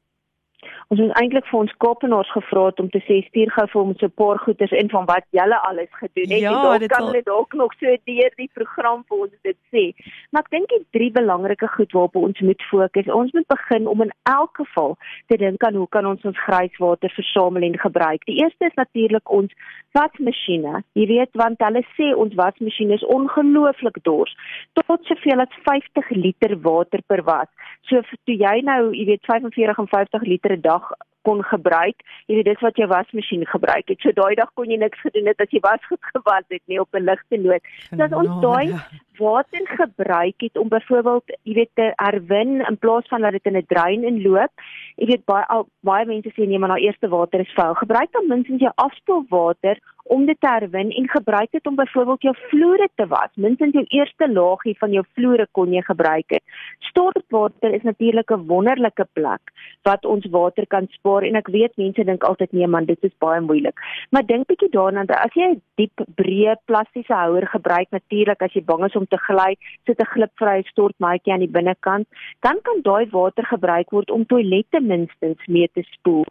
Ons 0.87 0.99
het 0.99 1.11
eintlik 1.21 1.45
vir 1.51 1.59
ons 1.59 1.73
Kaapenaars 1.83 2.31
gevra 2.31 2.71
om 2.81 2.89
te 2.89 3.01
sê 3.07 3.19
stuur 3.27 3.51
gou 3.55 3.65
vir 3.73 3.81
ons 3.81 4.01
'n 4.01 4.11
paar 4.21 4.39
goeders 4.39 4.71
in 4.71 4.89
van 4.89 5.05
wat 5.05 5.25
julle 5.31 5.57
alles 5.69 5.91
gedoen 5.91 6.29
het. 6.29 6.39
Ja, 6.39 6.73
en 6.73 6.79
dan 6.79 6.87
kan 6.87 7.05
hulle 7.05 7.23
dalk 7.23 7.53
nog 7.53 7.73
so 7.79 7.85
deur 8.05 8.31
die 8.35 8.49
program 8.53 9.03
vir 9.09 9.17
ons 9.17 9.33
dit 9.43 9.57
sê. 9.73 9.83
Maar 10.31 10.43
ek 10.43 10.49
dink 10.49 10.69
die 10.69 10.85
drie 10.91 11.11
belangrike 11.11 11.67
goed 11.67 11.91
waarop 11.91 12.15
ons 12.15 12.39
moet 12.39 12.61
fokus. 12.61 13.07
Ons 13.07 13.31
moet 13.31 13.47
begin 13.47 13.87
om 13.87 14.01
in 14.01 14.11
elk 14.23 14.55
geval 14.55 14.97
te 15.27 15.37
dink 15.37 15.63
aan 15.63 15.75
hoe 15.75 15.87
kan 15.87 16.05
ons 16.05 16.23
ons 16.23 16.43
grijswater 16.47 17.09
versamel 17.09 17.61
en 17.61 17.77
gebruik. 17.77 18.25
Die 18.25 18.41
eerste 18.43 18.65
is 18.65 18.73
natuurlik 18.75 19.29
ons 19.31 19.53
wasmasjiene. 19.91 20.83
Jy 20.93 21.05
weet 21.07 21.29
want 21.33 21.59
hulle 21.59 21.83
sê 21.97 22.13
ons 22.15 22.35
wasmasjiene 22.35 22.93
is 22.93 23.05
ongelooflik 23.05 24.03
dors 24.03 24.35
tot 24.73 25.05
soveel 25.09 25.41
as 25.41 25.59
50 25.65 26.09
liter 26.15 26.55
water 26.61 27.01
per 27.07 27.23
was. 27.23 27.47
So 27.89 28.01
toe 28.25 28.35
jy 28.35 28.61
nou, 28.65 28.91
jy 28.93 29.05
weet 29.05 29.25
45 29.25 29.81
en 29.83 29.87
50 29.87 30.27
liter 30.27 30.53
'n 30.57 30.61
dag 30.71 30.91
kon 31.27 31.43
gebruik. 31.43 32.03
Jy 32.27 32.39
weet 32.39 32.47
dis 32.47 32.63
wat 32.65 32.79
jou 32.79 32.87
wasmasjien 32.89 33.45
gebruik 33.49 33.91
het. 33.91 33.99
So 34.03 34.15
daai 34.15 34.35
dag 34.39 34.51
kon 34.57 34.71
jy 34.71 34.79
niks 34.79 35.01
gedoen 35.03 35.27
het 35.29 35.41
as 35.43 35.51
jy 35.55 35.61
was 35.65 35.83
goed 35.89 36.11
gewas 36.13 36.47
het 36.47 36.63
nie 36.71 36.79
op 36.79 36.95
'n 36.95 37.05
ligte 37.09 37.37
noot. 37.37 37.63
So 37.89 38.03
as 38.07 38.15
ons 38.21 38.41
daai 38.45 38.67
water 39.19 39.67
gebruik 39.81 40.37
het 40.37 40.57
om 40.57 40.67
byvoorbeeld, 40.71 41.37
jy 41.43 41.53
weet 41.53 41.71
te 41.73 41.91
herwin 41.95 42.59
in 42.69 42.77
plaas 42.77 43.07
van 43.11 43.21
dat 43.21 43.31
dit 43.37 43.45
in 43.45 43.57
'n 43.57 43.65
drein 43.67 44.03
inloop. 44.03 44.51
Jy 44.95 45.05
weet 45.05 45.25
baie 45.25 45.45
al, 45.45 45.67
baie 45.79 46.05
mense 46.05 46.31
sê 46.33 46.47
nee, 46.47 46.59
maar 46.59 46.69
nou 46.69 46.81
eerste 46.81 47.07
water 47.07 47.39
is 47.39 47.53
vuil. 47.53 47.73
Gebruik 47.73 48.11
dan 48.11 48.27
minstens 48.27 48.61
jou 48.61 48.71
afspoelwater 48.75 49.77
om 50.09 50.25
dit 50.25 50.39
te 50.41 50.49
herwin 50.49 50.89
en 50.89 51.09
gebruik 51.09 51.51
dit 51.51 51.67
om 51.67 51.75
byvoorbeeld 51.77 52.21
jou 52.21 52.35
vloere 52.49 52.87
te 52.95 53.05
was. 53.07 53.29
Minstens 53.33 53.75
jou 53.77 53.83
eerste 53.93 54.29
laagie 54.31 54.75
van 54.79 54.93
jou 54.95 55.03
vloere 55.13 55.45
kon 55.57 55.73
jy 55.73 55.83
gebruik 55.85 56.33
het. 56.33 56.43
Stortwater 56.89 57.73
is 57.77 57.85
natuurlik 57.85 58.31
'n 58.31 58.47
wonderlike 58.47 59.05
plek 59.13 59.53
wat 59.83 60.05
ons 60.05 60.25
water 60.25 60.67
kan 60.67 60.87
spaar 60.89 61.23
en 61.23 61.35
ek 61.35 61.47
weet 61.47 61.77
mense 61.77 62.03
dink 62.03 62.23
altyd 62.23 62.51
nee 62.51 62.67
man, 62.67 62.85
dit 62.85 63.03
is 63.03 63.17
baie 63.17 63.41
moeilik. 63.41 63.77
Maar 64.09 64.25
dink 64.25 64.47
bietjie 64.47 64.69
daaraan 64.69 65.05
dat 65.05 65.17
as 65.17 65.33
jy 65.33 65.51
'n 65.51 65.61
diep 65.75 66.01
breë 66.15 66.55
plastiese 66.65 67.13
houer 67.13 67.47
gebruik 67.47 67.87
natuurlik 67.91 68.41
as 68.41 68.53
jy 68.53 68.63
bang 68.63 68.85
is 68.85 68.95
om 68.95 69.05
te 69.09 69.17
gly, 69.17 69.55
sit 69.85 69.99
'n 69.99 70.11
glipvrye 70.13 70.63
stortmaatjie 70.71 71.33
aan 71.33 71.45
die 71.45 71.55
binnekant, 71.57 72.07
dan 72.41 72.61
kan 72.61 72.81
daai 72.83 73.09
water 73.11 73.45
gebruik 73.45 73.89
word 73.91 74.11
om 74.11 74.25
toilette 74.25 74.79
minstens 74.81 75.41
mee 75.47 75.69
te 75.73 75.83
spoel. 75.91 76.25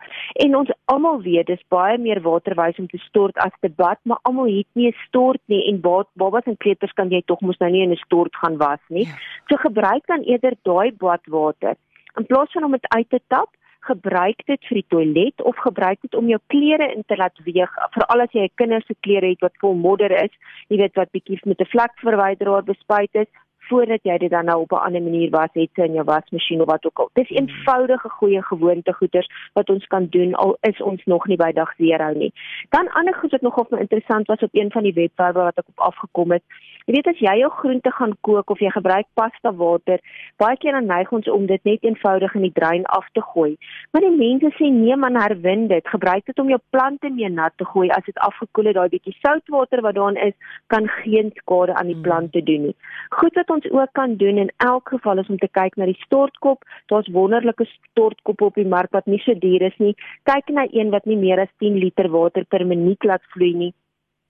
En 0.45 0.57
ons 0.57 0.71
almal 0.85 1.23
weet 1.23 1.47
dis 1.47 1.65
baie 1.69 1.99
meer 1.99 2.21
waterwys 2.23 2.79
om 2.79 2.89
te 2.89 2.99
stort 2.99 3.37
as 3.37 3.55
te 3.61 3.69
bad, 3.69 3.99
maar 4.03 4.19
almal 4.23 4.47
het 4.47 4.67
nie 4.75 4.89
'n 4.89 4.97
stort 5.07 5.41
nie 5.47 5.69
en 5.69 5.81
babas 6.15 6.47
en 6.47 6.57
kleuters 6.57 6.93
kan 6.93 7.11
jy 7.11 7.23
tog 7.27 7.41
mos 7.41 7.59
nou 7.59 7.71
nie 7.71 7.83
in 7.83 7.93
'n 7.93 8.05
stort 8.07 8.35
gaan 8.37 8.57
was 8.57 8.81
nie. 8.89 9.07
Ja. 9.07 9.17
So 9.49 9.57
gebruik 9.57 10.07
dan 10.07 10.23
eerder 10.23 10.55
daai 10.63 10.93
badwater 10.93 11.77
in 12.17 12.27
plaas 12.27 12.53
van 12.53 12.65
om 12.65 12.73
dit 12.73 12.89
uit 12.89 13.11
te 13.11 13.21
tap 13.27 13.49
gebruik 13.91 14.45
dit 14.47 14.69
vir 14.69 14.81
die 14.81 14.89
toilet 14.95 15.43
of 15.51 15.57
gebruik 15.65 16.01
dit 16.07 16.15
om 16.15 16.29
jou 16.29 16.41
klere 16.53 16.93
in 16.95 17.05
te 17.07 17.17
laat 17.17 17.39
weeg 17.49 17.75
veral 17.97 18.25
as 18.25 18.33
jy 18.37 18.47
'n 18.47 18.57
kinder 18.61 18.83
se 18.87 18.95
klere 19.07 19.33
het 19.33 19.45
wat 19.47 19.61
vol 19.65 19.75
modder 19.75 20.13
is 20.25 20.35
jy 20.69 20.79
weet 20.83 20.97
wat 21.01 21.15
bietjie 21.17 21.41
met 21.45 21.61
'n 21.61 21.73
vlekverwyderaar 21.75 22.65
bespuit 22.65 23.15
is 23.25 23.31
voordat 23.69 24.01
jy 24.03 24.19
dit 24.19 24.31
dan 24.31 24.45
nou 24.45 24.61
op 24.61 24.73
'n 24.73 24.85
ander 24.87 25.03
manier 25.03 25.31
was 25.31 25.53
het 25.53 25.71
in 25.75 25.93
jou 25.93 26.05
wasmasjien 26.05 26.61
of 26.61 26.67
wat 26.67 26.87
ook 26.87 26.99
al. 26.99 27.11
Dis 27.13 27.29
hmm. 27.29 27.37
eenvoudige 27.37 28.09
goeie 28.09 28.43
gewoonte 28.43 28.93
goeders 28.93 29.29
wat 29.53 29.71
ons 29.71 29.87
kan 29.87 30.07
doen 30.11 30.35
al 30.35 30.57
is 30.61 30.83
ons 30.83 31.05
nog 31.05 31.27
nie 31.27 31.37
by 31.37 31.53
dag 31.53 31.79
0 31.79 32.15
nie. 32.15 32.33
Dan 32.69 32.89
ander 32.89 33.15
goed 33.15 33.31
wat 33.31 33.41
nogal 33.41 33.67
vir 33.69 33.79
interessant 33.79 34.27
was 34.27 34.41
op 34.41 34.53
een 34.53 34.71
van 34.71 34.83
die 34.83 34.93
webwerwe 34.93 35.43
wat 35.43 35.59
ek 35.59 35.69
op 35.69 35.79
afgekom 35.79 36.31
het. 36.31 36.43
Jy 36.89 36.95
weet 36.95 37.07
as 37.07 37.19
jy 37.21 37.35
jou 37.37 37.51
groente 37.51 37.91
gaan 37.93 38.15
kook 38.21 38.51
of 38.51 38.61
jy 38.65 38.71
gebruik 38.73 39.07
pasta 39.15 39.51
water, 39.53 40.01
baie 40.41 40.57
keer 40.57 40.73
dan 40.73 40.87
neig 40.87 41.11
ons 41.13 41.27
om 41.29 41.45
dit 41.47 41.65
net 41.69 41.83
eenvoudig 41.85 42.35
in 42.35 42.47
die 42.47 42.55
drein 42.57 42.87
af 42.97 43.05
te 43.13 43.21
gooi. 43.21 43.57
Maar 43.93 44.07
die 44.07 44.15
mense 44.17 44.51
sê 44.57 44.71
nee 44.73 44.97
man, 44.97 45.19
herwin 45.21 45.67
dit. 45.69 45.85
Gebruik 45.89 46.25
dit 46.25 46.39
om 46.39 46.49
jou 46.49 46.61
plante 46.73 47.11
mee 47.13 47.29
nat 47.29 47.53
te 47.61 47.67
gooi 47.69 47.91
as 47.93 48.07
dit 48.07 48.17
afgekoel 48.25 48.71
het. 48.71 48.79
Daai 48.79 48.89
bietjie 48.95 49.17
soutwater 49.21 49.83
wat 49.85 49.99
daarin 49.99 50.17
is, 50.31 50.37
kan 50.73 50.89
geen 51.03 51.29
skade 51.43 51.75
aan 51.75 51.93
die 51.93 51.99
hmm. 51.99 52.07
plante 52.09 52.43
doen 52.43 52.71
nie. 52.71 52.77
Goed 53.21 53.37
wat 53.37 53.53
ons 53.59 53.71
ook 53.71 53.93
kan 53.93 54.17
doen 54.17 54.39
in 54.39 54.53
elk 54.57 54.89
geval 54.89 55.19
is 55.19 55.29
om 55.29 55.39
te 55.39 55.49
kyk 55.51 55.77
na 55.77 55.89
die 55.91 55.99
stortkop. 56.05 56.65
Daar's 56.87 57.11
wonderlike 57.13 57.67
stortkoppe 57.73 58.45
op 58.45 58.55
die 58.55 58.67
mark 58.67 58.93
wat 58.95 59.07
nie 59.07 59.21
so 59.25 59.35
duur 59.35 59.63
is 59.71 59.77
nie. 59.83 59.95
Kyk 60.31 60.53
na 60.55 60.67
een 60.71 60.91
wat 60.95 61.07
nie 61.07 61.19
meer 61.19 61.41
as 61.43 61.53
10 61.59 61.79
liter 61.83 62.11
water 62.13 62.45
per 62.45 62.67
minuut 62.67 63.05
laat 63.05 63.25
vloei 63.35 63.55
nie. 63.55 63.73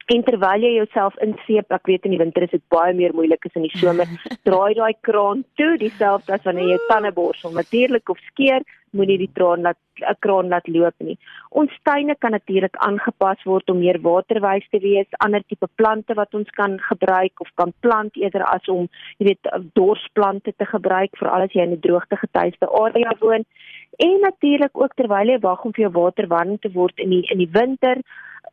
En 0.08 0.22
terwyl 0.24 0.62
jy 0.64 0.70
jouself 0.78 1.16
inseep, 1.24 1.68
ek 1.74 1.88
weet 1.90 2.06
in 2.08 2.14
die 2.14 2.20
winter 2.22 2.46
is 2.46 2.54
dit 2.54 2.62
baie 2.72 2.94
meer 2.96 3.12
moeilik 3.12 3.42
as 3.44 3.56
in 3.60 3.66
die 3.66 3.76
somer, 3.76 4.08
draai 4.48 4.72
daai 4.78 4.94
kraan 5.04 5.42
toe, 5.60 5.74
dieselfde 5.82 6.32
as 6.32 6.46
wanneer 6.48 6.70
jy 6.72 6.78
tande 6.88 7.10
borsel, 7.12 7.52
natuurlik 7.52 8.08
of 8.08 8.22
skeer, 8.30 8.64
moenie 8.96 9.18
die 9.20 9.28
kraan 9.36 9.66
laat 9.66 9.76
'n 10.00 10.16
kraan 10.24 10.48
laat 10.48 10.68
loop 10.68 10.94
nie. 11.04 11.18
Ons 11.50 11.72
tuine 11.84 12.14
kan 12.18 12.32
natuurlik 12.32 12.76
aangepas 12.86 13.42
word 13.44 13.68
om 13.70 13.80
meer 13.84 13.98
waterwys 14.00 14.64
te 14.70 14.80
wees, 14.80 15.18
ander 15.24 15.42
tipe 15.44 15.68
plante 15.76 16.14
wat 16.14 16.34
ons 16.34 16.48
kan 16.56 16.78
gebruik 16.90 17.40
of 17.44 17.50
kan 17.54 17.72
plant 17.80 18.16
eerder 18.16 18.44
as 18.44 18.68
om, 18.68 18.88
jy 19.18 19.26
weet, 19.26 19.50
dorsplante 19.74 20.54
te 20.56 20.64
gebruik 20.64 21.10
vir 21.20 21.28
alles 21.28 21.52
jy 21.52 21.62
in 21.62 21.72
'n 21.72 21.80
droogte 21.80 22.16
getuiste 22.16 22.66
area 22.70 23.12
woon. 23.20 23.44
En 23.98 24.20
natuurlik 24.20 24.72
ook 24.72 24.94
terwyl 24.94 25.28
jy 25.28 25.38
wag 25.40 25.64
om 25.64 25.72
vir 25.72 25.84
jou 25.90 25.92
water 25.92 26.26
warm 26.28 26.58
te 26.58 26.70
word 26.72 26.98
in 26.98 27.10
die 27.10 27.26
in 27.30 27.38
die 27.38 27.52
winter, 27.52 28.00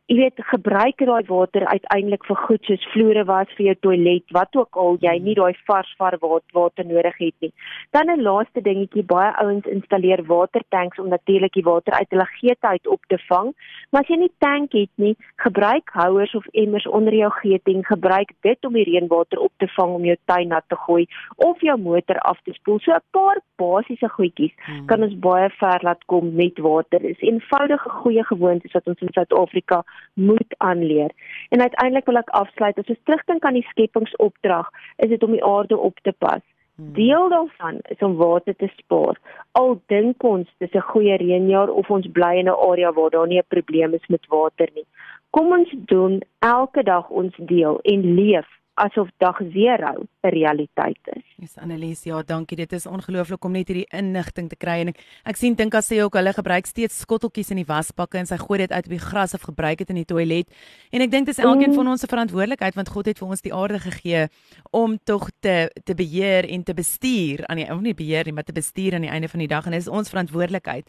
jy 0.06 0.16
weet 0.20 0.40
gebruik 0.52 1.02
daai 1.02 1.26
water 1.26 1.64
uiteindelik 1.66 2.24
vir 2.28 2.38
goed 2.46 2.68
soos 2.68 2.84
vloere 2.92 3.24
was 3.26 3.50
vir 3.58 3.64
jou 3.66 3.74
toilet 3.86 4.34
wat 4.36 4.54
ook 4.54 4.78
al 4.78 4.98
jy 5.02 5.16
nie 5.18 5.34
daai 5.34 5.58
vars 5.66 5.88
var 5.98 6.14
water 6.20 6.86
nodig 6.86 7.16
het 7.18 7.34
nie. 7.42 7.52
Dan 7.90 8.10
'n 8.10 8.22
laaste 8.22 8.62
dingetjie 8.62 9.02
baie 9.02 9.32
ouens 9.42 9.66
installeer 9.66 10.22
watertanks 10.26 10.98
om 10.98 11.08
natuurlik 11.08 11.52
die 11.52 11.66
water 11.66 11.92
uit 11.92 12.10
hulle 12.10 12.26
geete 12.38 12.66
uit 12.68 12.86
op 12.86 13.02
te 13.08 13.18
vang. 13.28 13.52
Maar 13.90 14.02
as 14.02 14.08
jy 14.08 14.16
nie 14.16 14.32
tank 14.38 14.72
het 14.72 14.90
nie 14.94 15.16
gebruik 15.36 15.90
houers 15.92 16.34
of 16.34 16.46
emmers 16.52 16.86
onder 16.86 17.14
jou 17.14 17.30
geting 17.42 17.86
gebruik 17.86 18.30
dit 18.42 18.64
om 18.64 18.72
die 18.72 18.84
reënwater 18.84 19.38
op 19.38 19.52
te 19.58 19.68
vang 19.68 19.94
om 19.94 20.04
jou 20.04 20.16
tuin 20.24 20.48
nat 20.48 20.64
te 20.68 20.76
gooi 20.76 21.06
of 21.36 21.60
jou 21.60 21.78
motor 21.78 22.18
af 22.18 22.38
te 22.44 22.52
spoel. 22.52 22.78
So 22.78 22.92
'n 22.92 23.02
paar 23.10 23.40
basiese 23.56 24.08
goedjies 24.08 24.54
hmm. 24.66 24.86
kan 24.86 25.02
ons 25.02 25.18
baie 25.18 25.50
ver 25.50 25.78
laat 25.82 26.04
kom 26.04 26.34
met 26.34 26.58
water. 26.58 27.02
Is 27.02 27.20
eenvoudige 27.20 27.88
goeie 27.88 28.24
gewoontes 28.24 28.72
wat 28.72 28.86
ons 28.86 29.00
in 29.00 29.12
Suid-Afrika 29.12 29.75
moet 30.14 30.54
aanleer. 30.58 31.10
En 31.48 31.60
uiteindelik 31.60 32.06
wil 32.06 32.16
ek 32.16 32.30
afsluit 32.30 32.78
as 32.78 32.92
ons 32.94 33.04
terugdink 33.04 33.44
aan 33.44 33.58
die 33.58 33.68
skepingsopdrag, 33.70 34.70
is 34.96 35.08
dit 35.08 35.22
om 35.22 35.32
die 35.32 35.44
aarde 35.44 35.78
op 35.78 35.98
te 36.02 36.12
pas. 36.18 36.42
Hmm. 36.76 36.92
Deel 36.92 37.28
daarvan 37.28 37.78
is 37.82 37.98
om 37.98 38.16
water 38.16 38.56
te 38.56 38.68
spaar. 38.76 39.20
Al 39.52 39.80
dink 39.86 40.22
ons 40.22 40.48
dis 40.58 40.74
'n 40.74 40.88
goeie 40.92 41.16
reënjaar 41.16 41.70
of 41.70 41.90
ons 41.90 42.06
bly 42.12 42.34
in 42.38 42.48
'n 42.48 42.60
area 42.70 42.92
waar 42.92 43.10
daar 43.10 43.26
nie 43.26 43.38
'n 43.38 43.48
probleem 43.48 43.94
is 43.94 44.06
met 44.08 44.26
water 44.28 44.68
nie. 44.74 44.86
Kom 45.30 45.52
ons 45.52 45.74
doen 45.86 46.22
elke 46.38 46.82
dag 46.82 47.08
ons 47.08 47.34
deel 47.36 47.80
en 47.82 48.14
leef 48.14 48.46
asof 48.74 49.08
dag 49.16 49.40
0 49.40 50.06
'n 50.22 50.28
realiteit 50.28 51.04
is. 51.04 51.35
Dis 51.36 51.58
Annelies, 51.60 52.00
ja, 52.08 52.22
dankie. 52.24 52.56
Dit 52.56 52.70
is 52.72 52.86
ongelooflik 52.88 53.44
om 53.44 53.52
net 53.52 53.68
hierdie 53.68 53.84
inligting 53.92 54.46
te 54.48 54.56
kry 54.56 54.78
en 54.80 54.90
ek, 54.94 55.02
ek 55.28 55.36
sien 55.36 55.52
dink 55.58 55.74
as 55.76 55.90
sy 55.90 55.98
ook 56.00 56.16
hulle 56.16 56.32
gebruik 56.32 56.64
steeds 56.64 57.02
skotteltjies 57.04 57.52
in 57.52 57.60
die 57.60 57.66
wasbakke 57.68 58.16
en 58.16 58.30
sy 58.30 58.38
gooi 58.40 58.62
dit 58.62 58.72
uit 58.72 58.88
op 58.88 58.94
die 58.94 59.02
gras 59.02 59.36
of 59.36 59.44
gebruik 59.44 59.82
dit 59.82 59.92
in 59.92 60.00
die 60.00 60.06
toilet. 60.08 60.48
En 60.96 61.04
ek 61.04 61.12
dink 61.12 61.28
dis 61.28 61.42
elkeen 61.42 61.74
mm. 61.74 61.76
van 61.76 61.92
ons 61.92 62.00
se 62.00 62.08
verantwoordelikheid 62.08 62.80
want 62.80 62.88
God 62.94 63.12
het 63.12 63.20
vir 63.20 63.36
ons 63.36 63.44
die 63.44 63.52
aarde 63.52 63.82
gegee 63.84 64.24
om 64.72 64.96
tog 65.04 65.28
te 65.44 65.58
te 65.84 65.98
beheer 65.98 66.48
en 66.48 66.64
te 66.64 66.72
bestuur 66.72 67.44
aan 67.50 67.60
die 67.60 67.68
nie 67.84 67.96
beheer 68.00 68.24
nie, 68.24 68.32
maar 68.32 68.48
te 68.48 68.56
bestuur 68.56 68.96
aan 68.96 69.04
die 69.04 69.12
einde 69.12 69.28
van 69.28 69.44
die 69.44 69.52
dag 69.52 69.68
en 69.68 69.76
dit 69.76 69.84
is 69.84 69.92
ons 69.92 70.08
verantwoordelikheid. 70.08 70.88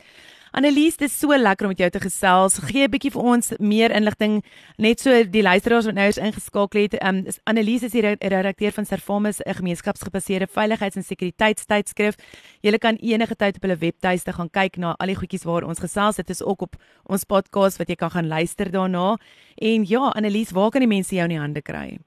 Annelies, 0.56 0.96
dit 0.98 1.10
is 1.10 1.20
so 1.20 1.36
lekker 1.36 1.68
om 1.68 1.74
met 1.74 1.82
jou 1.84 1.90
te 1.92 2.00
gesels. 2.00 2.58
Gee 2.70 2.88
'n 2.88 2.92
bietjie 2.92 3.12
vir 3.12 3.22
ons 3.22 3.52
meer 3.60 3.92
inligting 3.92 4.44
net 4.78 5.00
so 5.00 5.24
die 5.24 5.42
luisteraars 5.44 5.86
wat 5.86 5.96
nou 5.96 6.08
is 6.08 6.18
ingeskakel 6.18 6.82
het. 6.82 6.94
Um 7.04 7.26
Annelies 7.44 7.84
is 7.84 7.92
die 7.92 8.02
redakteur 8.02 8.72
van 8.72 8.86
Servamus, 8.86 9.42
'n 9.42 9.54
gemeenskapsgebaseerde 9.54 10.37
veiligheids- 10.46 10.96
en 10.96 11.04
sekuriteitstydskrif. 11.04 12.16
Jy 12.62 12.78
kan 12.78 12.96
enige 12.96 13.36
tyd 13.36 13.56
op 13.56 13.62
hulle 13.62 13.78
webtuiste 13.78 14.34
gaan 14.34 14.50
kyk 14.50 14.78
na 14.78 14.96
al 15.00 15.08
die 15.08 15.16
goedjies 15.16 15.44
waar 15.44 15.64
ons 15.64 15.80
gesels. 15.80 16.16
Dit 16.16 16.30
is 16.30 16.44
ook 16.44 16.62
op 16.62 16.76
ons 17.06 17.24
podcast 17.24 17.78
wat 17.78 17.88
jy 17.90 17.96
kan 17.96 18.12
gaan 18.12 18.28
luister 18.28 18.72
daarna. 18.72 19.18
En 19.56 19.86
ja, 19.88 20.10
Annelies, 20.14 20.52
waar 20.52 20.70
kan 20.70 20.82
die 20.82 20.88
mense 20.88 21.16
jou 21.16 21.24
in 21.24 21.30
die 21.30 21.40
hande 21.40 21.62
kry? 21.62 21.98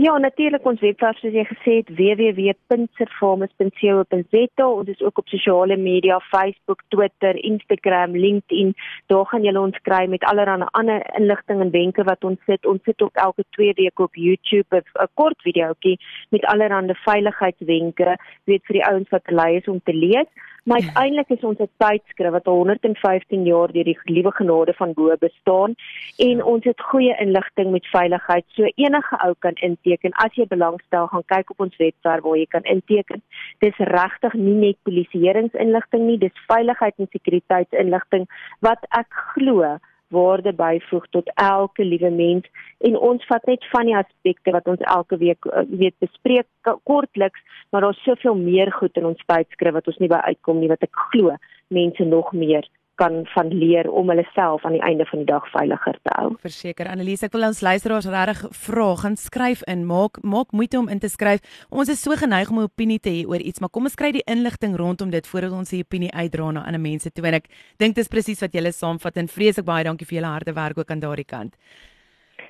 Ja, 0.00 0.14
natuurlik 0.16 0.64
ons 0.64 0.80
webwerf 0.80 1.18
soos 1.20 1.34
jy 1.36 1.42
gesê 1.44 1.74
het 1.82 1.90
www.servamus.co.za. 1.98 4.64
Ons 4.64 4.88
is 4.88 5.02
ook 5.04 5.20
op 5.20 5.28
sosiale 5.28 5.76
media, 5.76 6.16
Facebook, 6.30 6.80
Twitter, 6.88 7.36
Instagram, 7.44 8.16
LinkedIn. 8.16 8.72
Daar 9.12 9.28
gaan 9.28 9.44
julle 9.44 9.60
ons 9.60 9.76
kry 9.84 10.08
met 10.08 10.24
allerlei 10.30 10.64
ander 10.80 11.04
inligting 11.20 11.60
en 11.60 11.74
wenke 11.74 12.00
wat 12.08 12.24
ons 12.24 12.40
sit. 12.48 12.64
Ons 12.64 12.80
sit 12.88 12.96
ook 13.04 13.12
elke 13.26 13.44
2 13.58 13.76
weke 13.76 14.06
op 14.08 14.16
YouTube 14.16 14.80
'n 14.80 15.12
kort 15.20 15.36
videoetjie 15.44 16.00
met 16.30 16.44
allerlei 16.44 16.94
veiligheidswenke, 17.04 18.16
weet 18.44 18.64
vir 18.64 18.74
die 18.80 18.86
ouens 18.86 19.08
wat 19.10 19.30
lei 19.30 19.56
is 19.56 19.68
om 19.68 19.80
te 19.84 19.92
lees. 19.92 20.28
Maar 20.64 20.80
uiteindelik 20.82 21.28
is 21.28 21.40
ons 21.40 21.58
'n 21.58 21.70
tydskrif 21.76 22.30
wat 22.30 22.46
al 22.46 22.54
115 22.54 23.44
jaar 23.44 23.72
deur 23.72 23.84
die 23.84 23.98
liewe 24.04 24.30
genade 24.30 24.72
van 24.72 24.92
bo 24.92 25.14
bestaan 25.18 25.74
en 26.16 26.44
ons 26.44 26.64
het 26.64 26.80
goeie 26.80 27.16
inligting 27.18 27.70
met 27.70 27.86
veiligheid. 27.86 28.44
So 28.48 28.62
enige 28.74 29.16
ou 29.24 29.34
kan 29.38 29.54
inteken 29.54 30.12
as 30.12 30.34
jy 30.34 30.46
belangstel, 30.46 31.06
gaan 31.06 31.24
kyk 31.26 31.50
op 31.50 31.60
ons 31.60 31.76
webwerf 31.76 32.22
waar 32.22 32.36
jy 32.36 32.46
kan 32.46 32.62
inteken. 32.62 33.22
Dis 33.58 33.76
regtig 33.76 34.32
nie 34.32 34.54
net 34.54 34.76
polisieeringsinligting 34.82 36.02
nie, 36.06 36.18
dis 36.18 36.44
veiligheid 36.46 36.94
en 36.96 37.08
sekuriteitsinligting 37.10 38.28
wat 38.60 38.86
ek 38.88 39.08
glo 39.34 39.78
waarde 40.10 40.52
byvoeg 40.52 41.06
tot 41.10 41.30
elke 41.34 41.84
liewe 41.84 42.10
mens 42.10 42.46
en 42.78 42.98
ons 43.10 43.26
vat 43.30 43.46
net 43.46 43.64
van 43.72 43.86
die 43.88 43.96
aspekte 43.96 44.54
wat 44.56 44.66
ons 44.68 44.82
elke 44.96 45.18
week 45.22 45.46
uh, 45.46 45.64
weet 45.68 45.96
bespreek 45.98 46.46
kortliks 46.82 47.40
maar 47.70 47.86
daar's 47.86 48.02
soveel 48.04 48.36
meer 48.36 48.72
goed 48.72 48.96
in 48.96 49.08
ons 49.12 49.24
tydskrif 49.26 49.76
wat 49.78 49.86
ons 49.86 50.02
nie 50.02 50.10
by 50.10 50.20
uitkom 50.26 50.60
nie 50.60 50.70
wat 50.72 50.82
ek 50.86 51.04
glo 51.10 51.36
mense 51.68 52.04
nog 52.04 52.32
meer 52.32 52.66
kan 53.00 53.22
van 53.34 53.48
leer 53.48 53.88
om 53.90 54.10
hulle 54.12 54.26
self 54.34 54.64
aan 54.64 54.76
die 54.76 54.82
einde 54.84 55.06
van 55.08 55.22
die 55.22 55.28
dag 55.28 55.46
veiliger 55.54 55.96
te 56.04 56.14
hou. 56.18 56.28
Verseker 56.44 56.90
Annelies, 56.92 57.24
ek 57.26 57.32
wil 57.36 57.46
ons 57.48 57.62
luisteraars 57.64 58.08
regtig 58.12 58.42
vra, 58.66 58.88
gaan 59.02 59.16
skryf 59.20 59.64
in, 59.70 59.86
maak 59.88 60.20
maak 60.22 60.52
moeite 60.56 60.78
om 60.80 60.90
in 60.92 61.00
te 61.02 61.08
skryf. 61.08 61.40
Ons 61.72 61.92
is 61.92 62.02
so 62.04 62.16
geneig 62.20 62.50
om 62.52 62.60
'n 62.60 62.68
opinie 62.68 63.00
te 63.00 63.10
hê 63.10 63.24
oor 63.26 63.40
iets, 63.40 63.60
maar 63.60 63.72
kom 63.72 63.88
ons 63.88 63.96
kry 63.96 64.12
die 64.12 64.26
inligting 64.26 64.76
rondom 64.76 65.10
dit 65.10 65.26
voordat 65.26 65.52
ons 65.52 65.70
die 65.70 65.82
opinie 65.82 66.12
uitdra 66.12 66.50
na 66.50 66.66
ander 66.66 66.80
mense 66.80 67.10
toe 67.10 67.26
en 67.26 67.34
ek 67.34 67.48
dink 67.78 67.94
dit 67.94 68.04
is 68.04 68.08
presies 68.08 68.40
wat 68.40 68.52
julle 68.52 68.72
saamvat 68.72 69.16
en 69.16 69.28
vreeslik 69.28 69.64
baie 69.64 69.84
dankie 69.84 70.06
vir 70.06 70.20
julle 70.20 70.32
harde 70.32 70.52
werk 70.52 70.78
ook 70.78 70.90
aan 70.90 71.00
daardie 71.00 71.24
kant. 71.24 71.56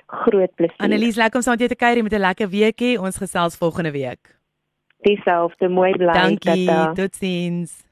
Groot 0.07 0.55
plesier. 0.55 0.83
Annelies, 0.83 1.15
lekker 1.15 1.39
om 1.39 1.41
saam 1.41 1.53
met 1.53 1.59
jou 1.59 1.69
te 1.69 1.75
kuier 1.75 2.03
met 2.03 2.13
'n 2.13 2.19
lekker 2.19 2.49
weekie. 2.49 2.99
Ons 2.99 3.17
gesels 3.17 3.55
volgende 3.55 3.91
week. 3.91 4.35
Dieselfde, 5.01 5.69
mooi 5.69 5.91
bly. 5.97 6.13
Dankie. 6.13 6.93
Totsiens. 6.93 7.90